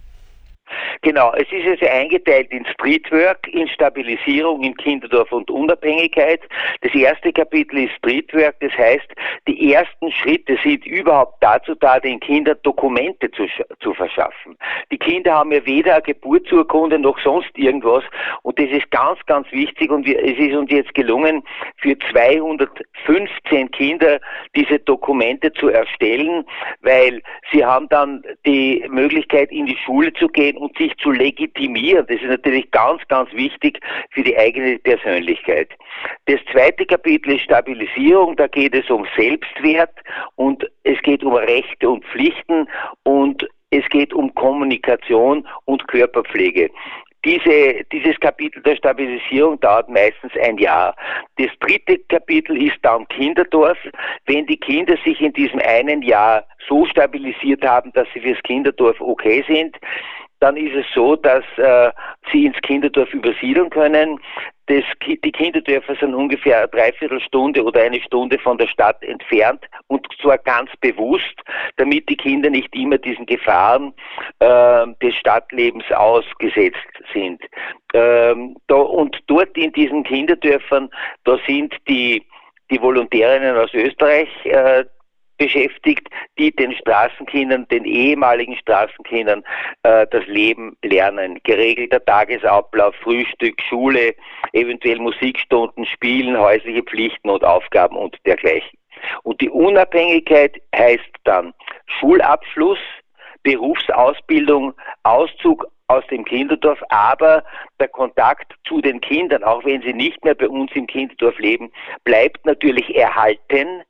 Genau, 1.04 1.34
es 1.34 1.52
ist 1.52 1.68
also 1.68 1.88
eingeteilt 1.88 2.52
in 2.52 2.64
Streetwork, 2.68 3.48
in 3.48 3.68
Stabilisierung, 3.68 4.62
in 4.62 4.78
Kinderdorf 4.78 5.32
und 5.32 5.50
Unabhängigkeit. 5.50 6.42
Das 6.82 6.94
erste 6.94 7.34
Kapitel 7.34 7.86
ist 7.86 7.94
Streetwork, 7.96 8.56
das 8.60 8.72
heißt, 8.78 9.08
die 9.48 9.74
ersten 9.74 10.12
Schritte 10.12 10.60
sind 10.64 10.86
überhaupt 10.86 11.42
dazu 11.42 11.74
da, 11.74 12.00
den 12.00 12.20
Kindern 12.20 12.56
Dokumente 12.62 13.32
zu, 13.32 13.48
zu 13.80 13.96
verschaffen. 13.96 14.56
Die 14.92 14.98
Kinder 15.00 15.34
haben 15.34 15.52
ja 15.52 15.66
weder 15.66 15.96
eine 15.96 16.04
Geburtsurkunde 16.04 17.00
noch 17.00 17.18
sonst 17.24 17.50
irgendwas 17.58 18.04
und 18.44 18.60
das 18.60 18.70
ist 18.70 18.92
ganz, 18.92 19.20
ganz 19.26 19.52
wichtig 19.52 19.90
und 19.90 20.06
wir, 20.06 20.24
es 20.24 20.38
ist 20.38 20.56
uns 20.56 20.70
jetzt 20.70 20.94
gelungen, 20.94 21.42
für 21.78 21.98
215 22.12 23.72
Kinder 23.72 24.20
diese 24.56 24.78
Dokumente 24.78 25.52
zu 25.54 25.70
erstellen, 25.70 26.46
weil 26.82 27.24
sie 27.52 27.66
haben 27.66 27.90
dann 27.90 28.24
die 28.46 28.86
Möglichkeit, 28.88 29.52
in 29.52 29.66
die 29.66 29.78
Schule 29.84 30.14
zu 30.14 30.28
gehen 30.28 30.58
und 30.58 30.78
sich 30.78 30.91
sich 30.92 30.98
zu 31.04 31.12
legitimieren. 31.12 32.06
Das 32.08 32.18
ist 32.18 32.30
natürlich 32.30 32.70
ganz, 32.72 33.02
ganz 33.08 33.32
wichtig 33.34 33.80
für 34.12 34.24
die 34.24 34.38
eigene 34.38 34.80
Persönlichkeit. 34.80 35.70
Das 36.26 36.40
zweite 36.52 36.86
Kapitel 36.86 37.36
ist 37.36 37.44
Stabilisierung. 37.44 38.36
Da 38.36 38.48
geht 38.48 38.76
es 38.76 38.90
um 38.90 39.06
Selbstwert 39.18 39.98
und 40.36 40.70
es 40.84 41.02
geht 41.02 41.24
um 41.24 41.34
Rechte 41.34 41.90
und 41.90 42.06
Pflichten 42.06 42.68
und 43.04 43.48
es 43.72 43.88
geht 43.90 44.14
um 44.14 44.34
Kommunikation 44.36 45.48
und 45.66 45.88
Körperpflege. 45.88 46.70
Diese, 47.24 47.84
dieses 47.92 48.20
Kapitel 48.20 48.64
der 48.64 48.76
Stabilisierung 48.76 49.60
dauert 49.60 49.88
meistens 49.90 50.32
ein 50.42 50.58
Jahr. 50.58 50.96
Das 51.38 51.50
dritte 51.60 52.00
Kapitel 52.10 52.60
ist 52.62 52.78
dann 52.82 53.08
Kinderdorf. 53.10 53.78
Wenn 54.26 54.48
die 54.48 54.58
Kinder 54.58 54.98
sich 55.06 55.22
in 55.22 55.32
diesem 55.34 55.60
einen 55.60 56.02
Jahr 56.02 56.44
so 56.68 56.84
stabilisiert 56.88 57.64
haben, 57.64 57.94
dass 57.94 58.08
sie 58.14 58.22
fürs 58.22 58.42
Kinderdorf 58.42 59.00
okay 59.00 59.44
sind, 59.48 59.78
dann 60.42 60.58
ist 60.58 60.76
es 60.76 60.86
so, 60.94 61.16
dass 61.16 61.44
äh, 61.58 61.92
sie 62.32 62.46
ins 62.46 62.60
Kinderdorf 62.62 63.14
übersiedeln 63.14 63.70
können. 63.70 64.20
Das, 64.66 64.84
die 65.06 65.32
Kinderdörfer 65.32 65.96
sind 65.96 66.16
ungefähr 66.16 66.60
eine 66.60 66.68
Dreiviertelstunde 66.70 67.64
oder 67.64 67.82
eine 67.82 68.02
Stunde 68.02 68.40
von 68.40 68.58
der 68.58 68.68
Stadt 68.68 69.04
entfernt 69.04 69.64
und 69.88 70.08
zwar 70.22 70.38
ganz 70.38 70.72
bewusst, 70.80 71.36
damit 71.78 72.10
die 72.10 72.16
Kinder 72.16 72.50
nicht 72.50 72.74
immer 72.76 72.98
diesen 72.98 73.26
Gefahren 73.26 73.94
äh, 74.40 74.88
des 75.02 75.16
Stadtlebens 75.16 75.84
ausgesetzt 75.92 76.78
sind. 77.14 77.42
Ähm, 77.94 78.56
da, 78.68 78.76
und 78.76 79.18
dort 79.28 79.56
in 79.58 79.72
diesen 79.74 80.04
Kinderdörfern, 80.04 80.90
da 81.26 81.38
sind 81.46 81.76
die, 81.88 82.26
die 82.72 82.82
Volontärinnen 82.82 83.58
aus 83.58 83.74
Österreich, 83.74 84.30
äh, 84.46 84.86
beschäftigt, 85.42 86.08
die 86.38 86.52
den 86.52 86.72
Straßenkindern, 86.74 87.68
den 87.70 87.84
ehemaligen 87.84 88.56
Straßenkindern 88.58 89.44
äh, 89.82 90.06
das 90.12 90.24
Leben 90.28 90.78
lernen. 90.84 91.40
Geregelter 91.44 92.04
Tagesablauf, 92.06 92.94
Frühstück, 93.02 93.60
Schule, 93.68 94.14
eventuell 94.54 95.00
Musikstunden, 95.00 95.88
Spielen, 95.88 96.38
häusliche 96.38 96.84
Pflichten 96.84 97.32
und 97.32 97.44
Aufgaben 97.44 97.96
und 97.96 98.16
dergleichen. 98.28 98.78
Und 99.24 99.42
die 99.42 99.50
Unabhängigkeit 99.50 100.62
heißt 100.76 101.10
dann 101.24 101.56
Schulabschluss, 101.88 102.78
Berufsausbildung, 103.42 104.76
Auszug 105.02 105.66
aus 105.88 106.06
dem 106.12 106.24
Kinderdorf, 106.24 106.80
aber 106.90 107.44
der 107.80 107.88
Kontakt 107.88 108.54
zu 108.68 108.80
den 108.80 109.02
Kindern, 109.02 109.44
auch 109.44 109.66
wenn 109.66 109.82
sie 109.82 109.94
nicht 109.94 110.24
mehr 110.24 110.36
bei 110.36 110.48
uns 110.48 110.72
im 110.76 110.86
Kinderdorf 110.86 111.40
leben, 111.40 111.72
bleibt 112.04 112.46
natürlich 112.46 112.96
erhalten. 112.96 113.82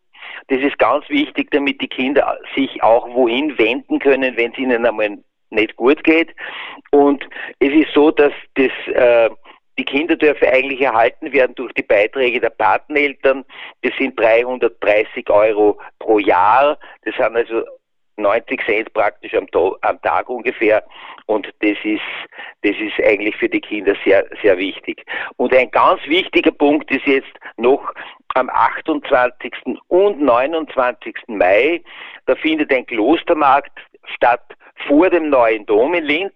Das 0.47 0.59
ist 0.59 0.77
ganz 0.77 1.07
wichtig, 1.09 1.49
damit 1.51 1.81
die 1.81 1.87
Kinder 1.87 2.37
sich 2.55 2.81
auch 2.83 3.07
wohin 3.13 3.57
wenden 3.57 3.99
können, 3.99 4.35
wenn 4.37 4.51
es 4.51 4.57
ihnen 4.57 4.85
einmal 4.85 5.17
nicht 5.49 5.75
gut 5.75 6.03
geht. 6.03 6.29
Und 6.91 7.27
es 7.59 7.69
ist 7.69 7.93
so, 7.93 8.11
dass 8.11 8.33
das, 8.55 8.71
äh, 8.93 9.29
die 9.77 9.85
Kinderdörfer 9.85 10.51
eigentlich 10.51 10.81
erhalten 10.81 11.31
werden 11.31 11.55
durch 11.55 11.73
die 11.73 11.83
Beiträge 11.83 12.39
der 12.39 12.49
Pateneltern. 12.49 13.45
Das 13.83 13.93
sind 13.97 14.19
330 14.19 15.29
Euro 15.29 15.79
pro 15.99 16.19
Jahr. 16.19 16.77
Das 17.03 17.15
sind 17.15 17.35
also 17.35 17.63
90 18.17 18.63
Cent 18.65 18.93
praktisch 18.93 19.33
am, 19.33 19.47
am, 19.81 20.01
Tag 20.01 20.29
ungefähr. 20.29 20.83
Und 21.25 21.47
das 21.61 21.77
ist, 21.83 22.01
das 22.63 22.75
ist 22.77 23.05
eigentlich 23.05 23.35
für 23.37 23.49
die 23.49 23.61
Kinder 23.61 23.95
sehr, 24.03 24.25
sehr 24.41 24.57
wichtig. 24.57 25.05
Und 25.37 25.53
ein 25.53 25.71
ganz 25.71 26.01
wichtiger 26.05 26.51
Punkt 26.51 26.91
ist 26.91 27.05
jetzt 27.05 27.33
noch 27.57 27.93
am 28.35 28.49
28. 28.49 29.51
und 29.87 30.21
29. 30.21 31.15
Mai. 31.27 31.81
Da 32.25 32.35
findet 32.35 32.71
ein 32.73 32.85
Klostermarkt 32.85 33.77
statt 34.15 34.43
vor 34.87 35.09
dem 35.09 35.29
neuen 35.29 35.65
Dom 35.65 35.93
in 35.93 36.05
Linz. 36.05 36.33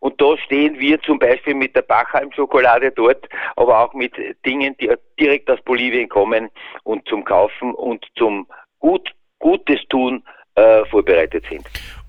Und 0.00 0.20
da 0.20 0.36
stehen 0.38 0.78
wir 0.78 1.00
zum 1.02 1.18
Beispiel 1.18 1.54
mit 1.54 1.74
der 1.74 1.82
Bachheim-Schokolade 1.82 2.92
dort, 2.92 3.28
aber 3.56 3.80
auch 3.80 3.94
mit 3.94 4.14
Dingen, 4.46 4.76
die 4.80 4.92
direkt 5.18 5.50
aus 5.50 5.60
Bolivien 5.62 6.08
kommen 6.08 6.50
und 6.84 7.06
zum 7.08 7.24
Kaufen 7.24 7.74
und 7.74 8.04
zum 8.16 8.46
Gut, 8.78 9.10
Gutes 9.38 9.80
tun 9.88 10.22
äh, 10.54 10.84
vorbereitet 10.86 11.44
sind. 11.48 11.64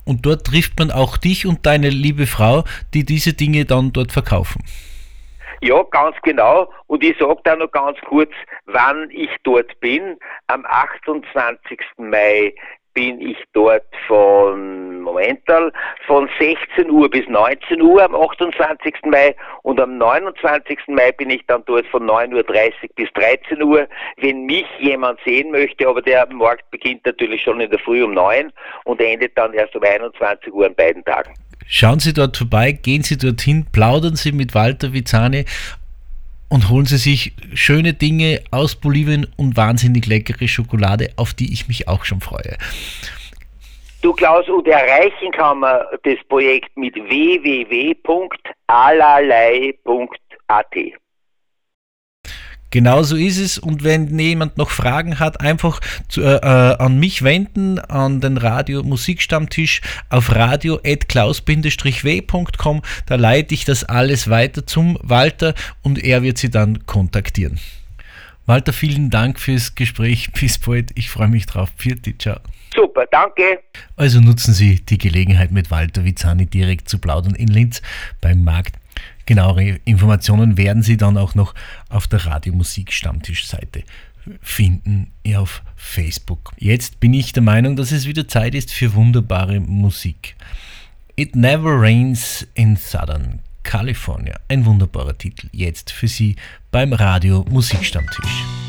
Und 0.06 0.26
dort 0.26 0.46
trifft 0.46 0.78
man 0.80 0.92
auch 0.92 1.18
dich 1.18 1.46
und 1.46 1.66
deine 1.66 1.90
liebe 1.90 2.26
Frau, 2.26 2.64
die 2.94 3.06
diese 3.06 3.34
Dinge 3.34 3.66
dann 3.66 3.94
dort 3.94 4.12
verkaufen. 4.12 4.64
Ja, 5.62 5.82
ganz 5.92 6.18
genau. 6.24 6.70
Und 6.88 7.04
ich 7.04 7.18
sage 7.18 7.40
da 7.46 7.56
noch 7.56 7.72
ganz 7.72 7.98
kurz, 8.02 8.32
wann 8.66 9.10
ich 9.12 9.30
dort 9.44 9.80
bin. 9.80 10.18
Am 10.48 10.66
28. 10.66 11.80
Mai 11.98 12.54
bin 12.94 13.20
ich 13.20 13.38
dort 13.54 13.86
von 14.08 15.02
Momental 15.02 15.72
von 16.06 16.30
16 16.40 16.90
Uhr 16.90 17.10
bis 17.10 17.28
19 17.28 17.82
Uhr 17.82 18.04
am 18.04 18.16
28. 18.16 18.94
Mai 19.06 19.36
und 19.64 19.80
am 19.80 19.98
29. 19.98 20.80
Mai 20.88 21.12
bin 21.12 21.30
ich 21.30 21.46
dann 21.48 21.64
dort 21.66 21.88
von 21.88 22.04
9.30 22.04 22.36
Uhr 22.36 22.90
bis 22.96 23.10
13 23.14 23.64
Uhr. 23.64 23.88
Wenn 24.18 24.46
mich 24.46 24.66
jemand 24.80 25.20
sehen 25.26 25.52
möchte, 25.52 25.88
aber 25.88 26.02
der 26.02 26.32
Markt 26.32 26.70
beginnt 26.72 27.06
natürlich 27.06 27.42
schon 27.42 27.60
in 27.60 27.70
der 27.70 27.80
Früh 27.80 28.04
um 28.04 28.14
9 28.14 28.52
und 28.86 29.02
endet 29.02 29.38
dann 29.38 29.54
erst 29.54 29.76
um 29.76 29.84
21 29.84 30.54
Uhr 30.54 30.68
an 30.68 30.76
beiden 30.76 31.04
Tagen. 31.04 31.34
Schauen 31.68 32.00
Sie 32.00 32.14
dort 32.14 32.38
vorbei, 32.38 32.74
gehen 32.74 33.04
Sie 33.04 33.18
dorthin, 33.18 33.66
plaudern 33.72 34.16
Sie 34.16 34.32
mit 34.32 34.54
Walter 34.54 34.94
Vizani 34.94 35.46
und 36.54 36.70
holen 36.70 36.86
Sie 36.86 36.98
sich 36.98 37.34
schöne 37.56 37.94
Dinge 37.94 38.44
aus 38.52 38.76
Bolivien 38.76 39.26
und 39.38 39.58
wahnsinnig 39.58 40.06
leckere 40.06 40.48
Schokolade, 40.48 41.10
auf 41.16 41.34
die 41.34 41.52
ich 41.52 41.68
mich 41.68 41.88
auch 41.88 42.06
schon 42.06 42.22
freue. 42.22 42.60
Du 44.04 44.14
Klaus, 44.14 44.48
und 44.48 44.68
erreichen 44.68 45.32
kann 45.32 45.62
man 45.62 45.82
das 46.04 46.18
Projekt 46.30 46.78
mit 46.78 46.94
www.alalei.at. 46.94 47.44
Genau 52.74 53.04
so 53.04 53.16
ist 53.16 53.38
es. 53.38 53.58
Und 53.60 53.84
wenn 53.84 54.18
jemand 54.18 54.58
noch 54.58 54.72
Fragen 54.72 55.20
hat, 55.20 55.42
einfach 55.42 55.80
zu, 56.08 56.22
äh, 56.22 56.38
äh 56.38 56.76
an 56.78 57.00
mich 57.00 57.22
wenden, 57.22 57.78
an 57.78 58.20
den 58.20 58.38
Radio 58.38 58.82
Musikstammtisch 58.82 59.82
auf 60.10 60.34
radio.klaus-w.com. 60.34 62.82
Da 63.06 63.16
leite 63.16 63.54
ich 63.54 63.66
das 63.66 63.84
alles 63.84 64.28
weiter 64.28 64.66
zum 64.66 64.98
Walter 65.04 65.54
und 65.84 66.04
er 66.04 66.24
wird 66.24 66.40
sie 66.40 66.50
dann 66.50 66.88
kontaktieren. 66.88 67.60
Walter, 68.48 68.74
vielen 68.74 69.12
Dank 69.12 69.40
fürs 69.40 69.76
Gespräch. 69.76 70.32
Bis 70.34 70.58
bald. 70.58 70.94
Ich 70.96 71.12
freue 71.12 71.28
mich 71.28 71.46
drauf. 71.46 71.70
Vierte, 71.78 72.18
ciao. 72.18 72.40
Super, 72.76 73.06
danke. 73.12 73.60
Also 73.96 74.20
nutzen 74.20 74.54
Sie 74.54 74.84
die 74.84 74.98
Gelegenheit, 74.98 75.52
mit 75.52 75.70
Walter 75.70 76.04
Vizani 76.06 76.46
direkt 76.46 76.90
zu 76.90 76.98
plaudern 76.98 77.36
in 77.36 77.48
Linz 77.48 77.82
beim 78.22 78.44
Markt 78.44 78.78
Genauere 79.26 79.80
Informationen 79.86 80.58
werden 80.58 80.84
Sie 80.84 80.98
dann 80.98 81.18
auch 81.18 81.34
noch 81.34 81.56
auf 81.90 82.08
der 82.08 82.26
Radiomusik 82.26 82.92
Stammtischseite 82.92 83.84
finden 84.42 85.12
auf 85.36 85.62
Facebook. 85.76 86.54
Jetzt 86.58 87.00
bin 87.00 87.14
ich 87.14 87.34
der 87.34 87.44
Meinung, 87.44 87.76
dass 87.76 87.92
es 87.92 88.06
wieder 88.06 88.28
Zeit 88.28 88.56
ist 88.56 88.72
für 88.72 88.94
wunderbare 88.94 89.60
Musik. 89.60 90.36
It 91.16 91.36
Never 91.36 91.80
Rains 91.80 92.48
in 92.54 92.76
Southern 92.76 93.40
California. 93.64 94.40
Ein 94.48 94.66
wunderbarer 94.66 95.18
Titel 95.18 95.48
jetzt 95.52 95.92
für 95.92 96.08
Sie 96.08 96.36
beim 96.72 96.94
Radio 96.94 97.46
Musikstammtisch. 97.50 98.63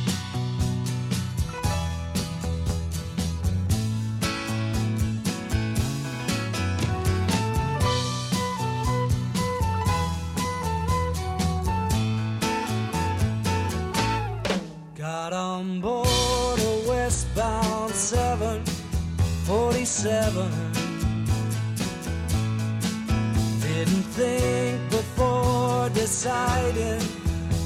Deciding 26.14 27.00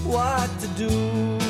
what 0.06 0.48
to 0.58 0.66
do. 0.68 1.47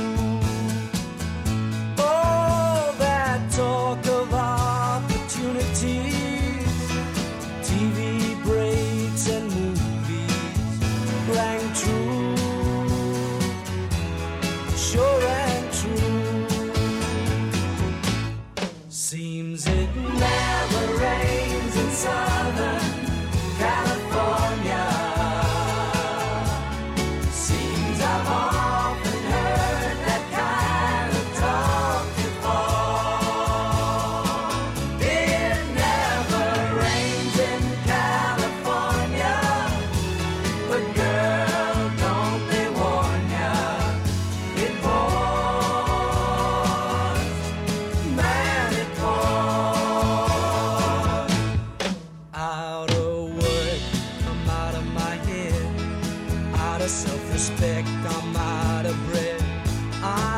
I'm 57.86 58.36
out 58.36 58.86
of 58.86 58.96
breath. 59.06 60.02
I 60.02 60.37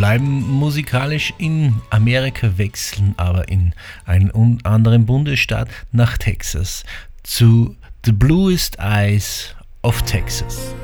bleiben 0.00 0.48
musikalisch 0.48 1.34
in 1.36 1.74
Amerika, 1.90 2.56
wechseln 2.56 3.12
aber 3.18 3.48
in 3.48 3.74
einen 4.06 4.30
anderen 4.64 5.04
Bundesstaat 5.04 5.68
nach 5.92 6.16
Texas 6.16 6.84
zu 7.22 7.76
The 8.06 8.12
Bluest 8.12 8.78
Eyes 8.78 9.54
of 9.82 10.00
Texas. 10.04 10.74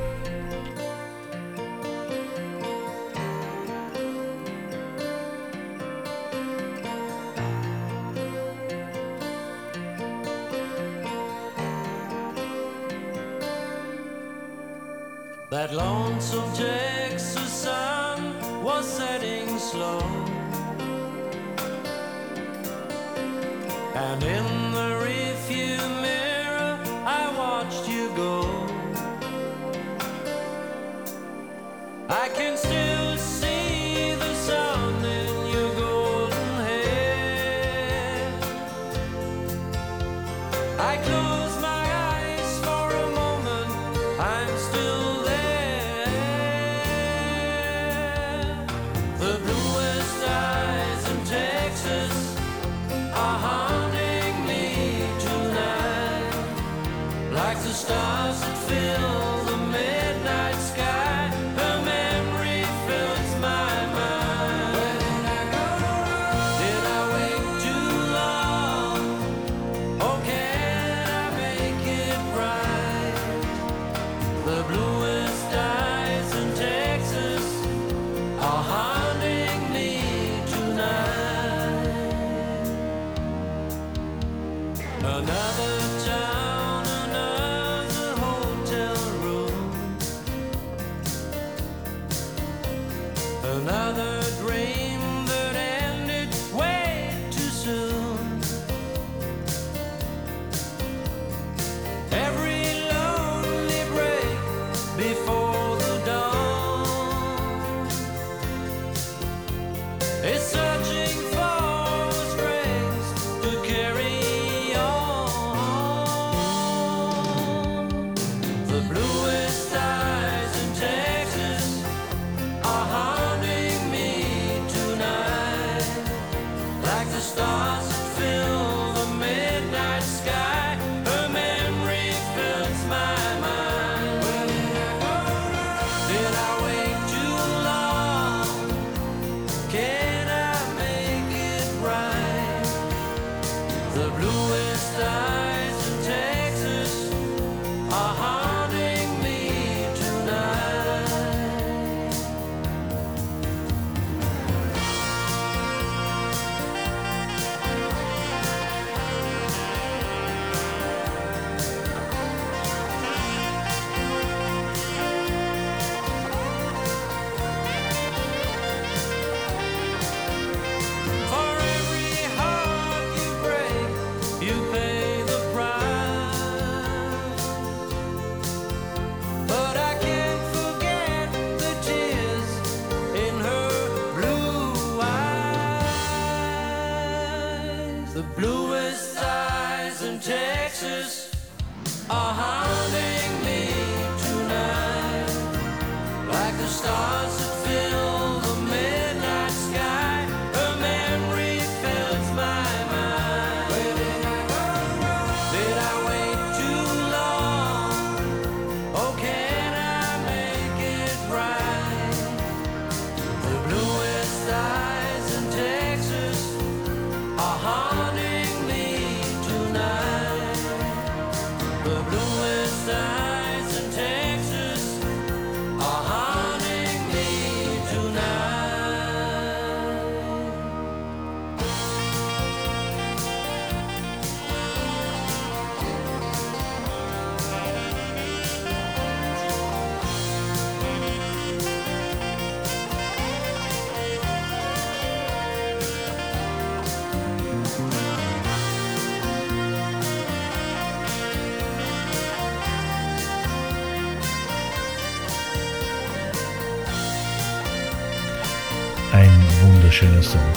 Texas. 190.18 191.35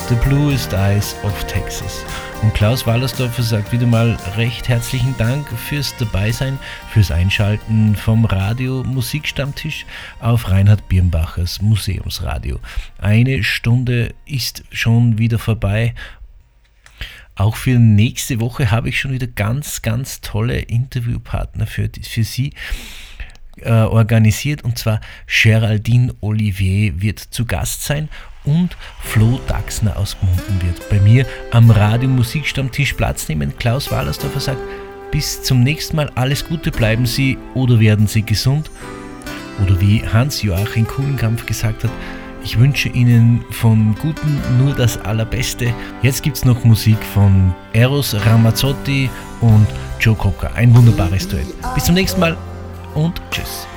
The 0.09 0.15
Bluest 0.27 0.73
Eyes 0.73 1.15
of 1.23 1.43
Texas. 1.45 2.03
Und 2.41 2.55
Klaus 2.55 2.87
Wallersdorfer 2.87 3.43
sagt 3.43 3.71
wieder 3.71 3.85
mal 3.85 4.17
recht 4.37 4.67
herzlichen 4.67 5.15
Dank 5.19 5.47
fürs 5.47 5.95
Dabeisein, 5.97 6.57
fürs 6.91 7.11
Einschalten 7.11 7.95
vom 7.95 8.25
Radio 8.25 8.83
Musikstammtisch 8.83 9.85
auf 10.19 10.49
Reinhard 10.49 10.89
Birnbachers 10.89 11.61
Museumsradio. 11.61 12.59
Eine 12.97 13.43
Stunde 13.43 14.15
ist 14.25 14.63
schon 14.71 15.19
wieder 15.19 15.37
vorbei. 15.37 15.93
Auch 17.35 17.55
für 17.55 17.77
nächste 17.77 18.39
Woche 18.39 18.71
habe 18.71 18.89
ich 18.89 18.99
schon 18.99 19.11
wieder 19.11 19.27
ganz, 19.27 19.83
ganz 19.83 20.21
tolle 20.21 20.57
Interviewpartner 20.57 21.67
für, 21.67 21.87
für 22.01 22.23
Sie 22.23 22.55
äh, 23.61 23.69
organisiert 23.69 24.63
und 24.63 24.79
zwar 24.79 25.01
Geraldine 25.27 26.15
Olivier 26.21 26.99
wird 26.99 27.19
zu 27.19 27.45
Gast 27.45 27.83
sein 27.83 28.09
und 28.49 28.75
Flo 29.01 29.39
Daxner 29.47 29.95
aus 29.97 30.17
Gmunden 30.19 30.61
wird 30.65 30.89
bei 30.89 30.99
mir 30.99 31.25
am 31.51 31.69
Radio 31.69 32.09
Musikstammtisch 32.09 32.93
Platz 32.93 33.29
nehmen. 33.29 33.53
Klaus 33.57 33.91
Wallersdorfer 33.91 34.39
sagt, 34.39 34.61
bis 35.11 35.43
zum 35.43 35.61
nächsten 35.61 35.95
Mal 35.95 36.11
alles 36.15 36.47
Gute, 36.47 36.71
bleiben 36.71 37.05
Sie 37.05 37.37
oder 37.53 37.79
werden 37.79 38.07
Sie 38.07 38.23
gesund. 38.23 38.69
Oder 39.63 39.79
wie 39.79 40.03
Hans-Joachim 40.05 40.87
Kuhlenkampf 40.87 41.45
gesagt 41.45 41.83
hat, 41.83 41.91
ich 42.43 42.57
wünsche 42.57 42.89
Ihnen 42.89 43.43
von 43.51 43.95
Guten 44.01 44.41
nur 44.57 44.73
das 44.73 44.97
Allerbeste. 44.97 45.73
Jetzt 46.01 46.23
gibt 46.23 46.37
es 46.37 46.45
noch 46.45 46.63
Musik 46.63 46.97
von 47.13 47.53
Eros 47.73 48.15
Ramazzotti 48.25 49.09
und 49.41 49.67
Joe 49.99 50.15
Cocker. 50.15 50.51
Ein 50.55 50.73
wunderbares 50.75 51.27
Duett. 51.27 51.47
Bis 51.75 51.83
zum 51.83 51.95
nächsten 51.95 52.19
Mal 52.19 52.37
und 52.95 53.21
tschüss. 53.31 53.67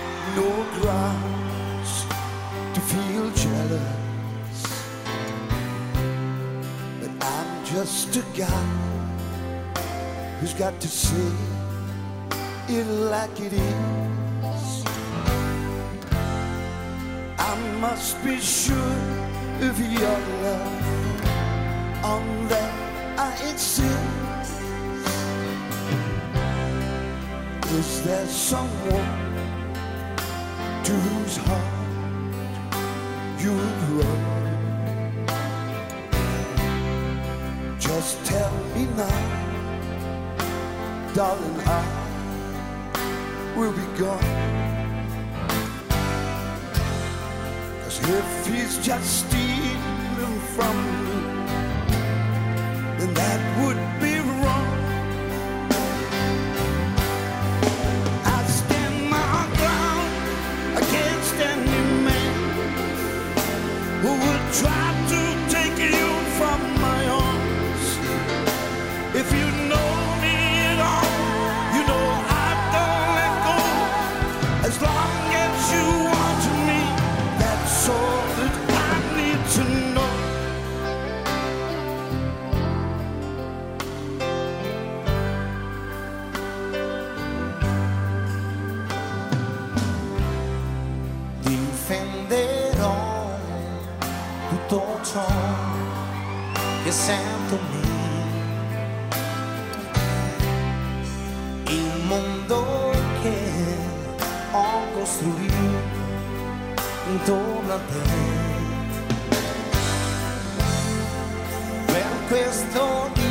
Just 7.83 8.17
a 8.17 8.23
guy 8.39 8.65
who's 10.39 10.55
got 10.55 10.81
to 10.81 10.87
say 10.87 11.33
it 12.69 12.87
like 13.11 13.41
it 13.41 13.53
is. 13.53 14.85
I 17.39 17.53
must 17.81 18.23
be 18.25 18.39
sure 18.39 19.01
of 19.69 19.77
your 19.81 20.19
love. 20.45 22.05
On 22.05 22.25
that 22.51 22.73
I 23.19 23.31
insist. 23.51 23.91
Is 27.81 28.03
there 28.05 28.29
someone 28.29 29.13
to 30.85 30.93
whose 30.93 31.37
heart 31.37 31.73
you 33.43 33.51
would 33.51 34.05
run? 34.05 34.32
Just 38.03 38.25
tell 38.25 38.53
me 38.75 38.85
now, 38.97 39.21
darling, 41.15 41.61
I 41.65 41.83
will 43.57 43.71
be 43.73 43.87
gone. 43.97 44.19
Cause 47.85 47.99
if 48.03 48.47
he's 48.49 48.85
just 48.85 49.09
stealing 49.21 50.41
from 50.57 50.77
me, 51.05 51.19
then 52.99 53.15
that 53.15 53.41
would 53.61 53.83
be 54.03 54.12
ciò 95.13 95.27
che 96.85 96.91
sento 96.91 97.59
me. 97.71 97.81
Il 101.71 102.03
mondo 102.05 102.93
che 103.21 103.39
ho 104.53 104.91
costruito 104.95 106.01
intorno 107.11 107.73
a 107.75 107.81
te. 107.91 108.03
Per 111.93 112.13
questo 112.29 113.22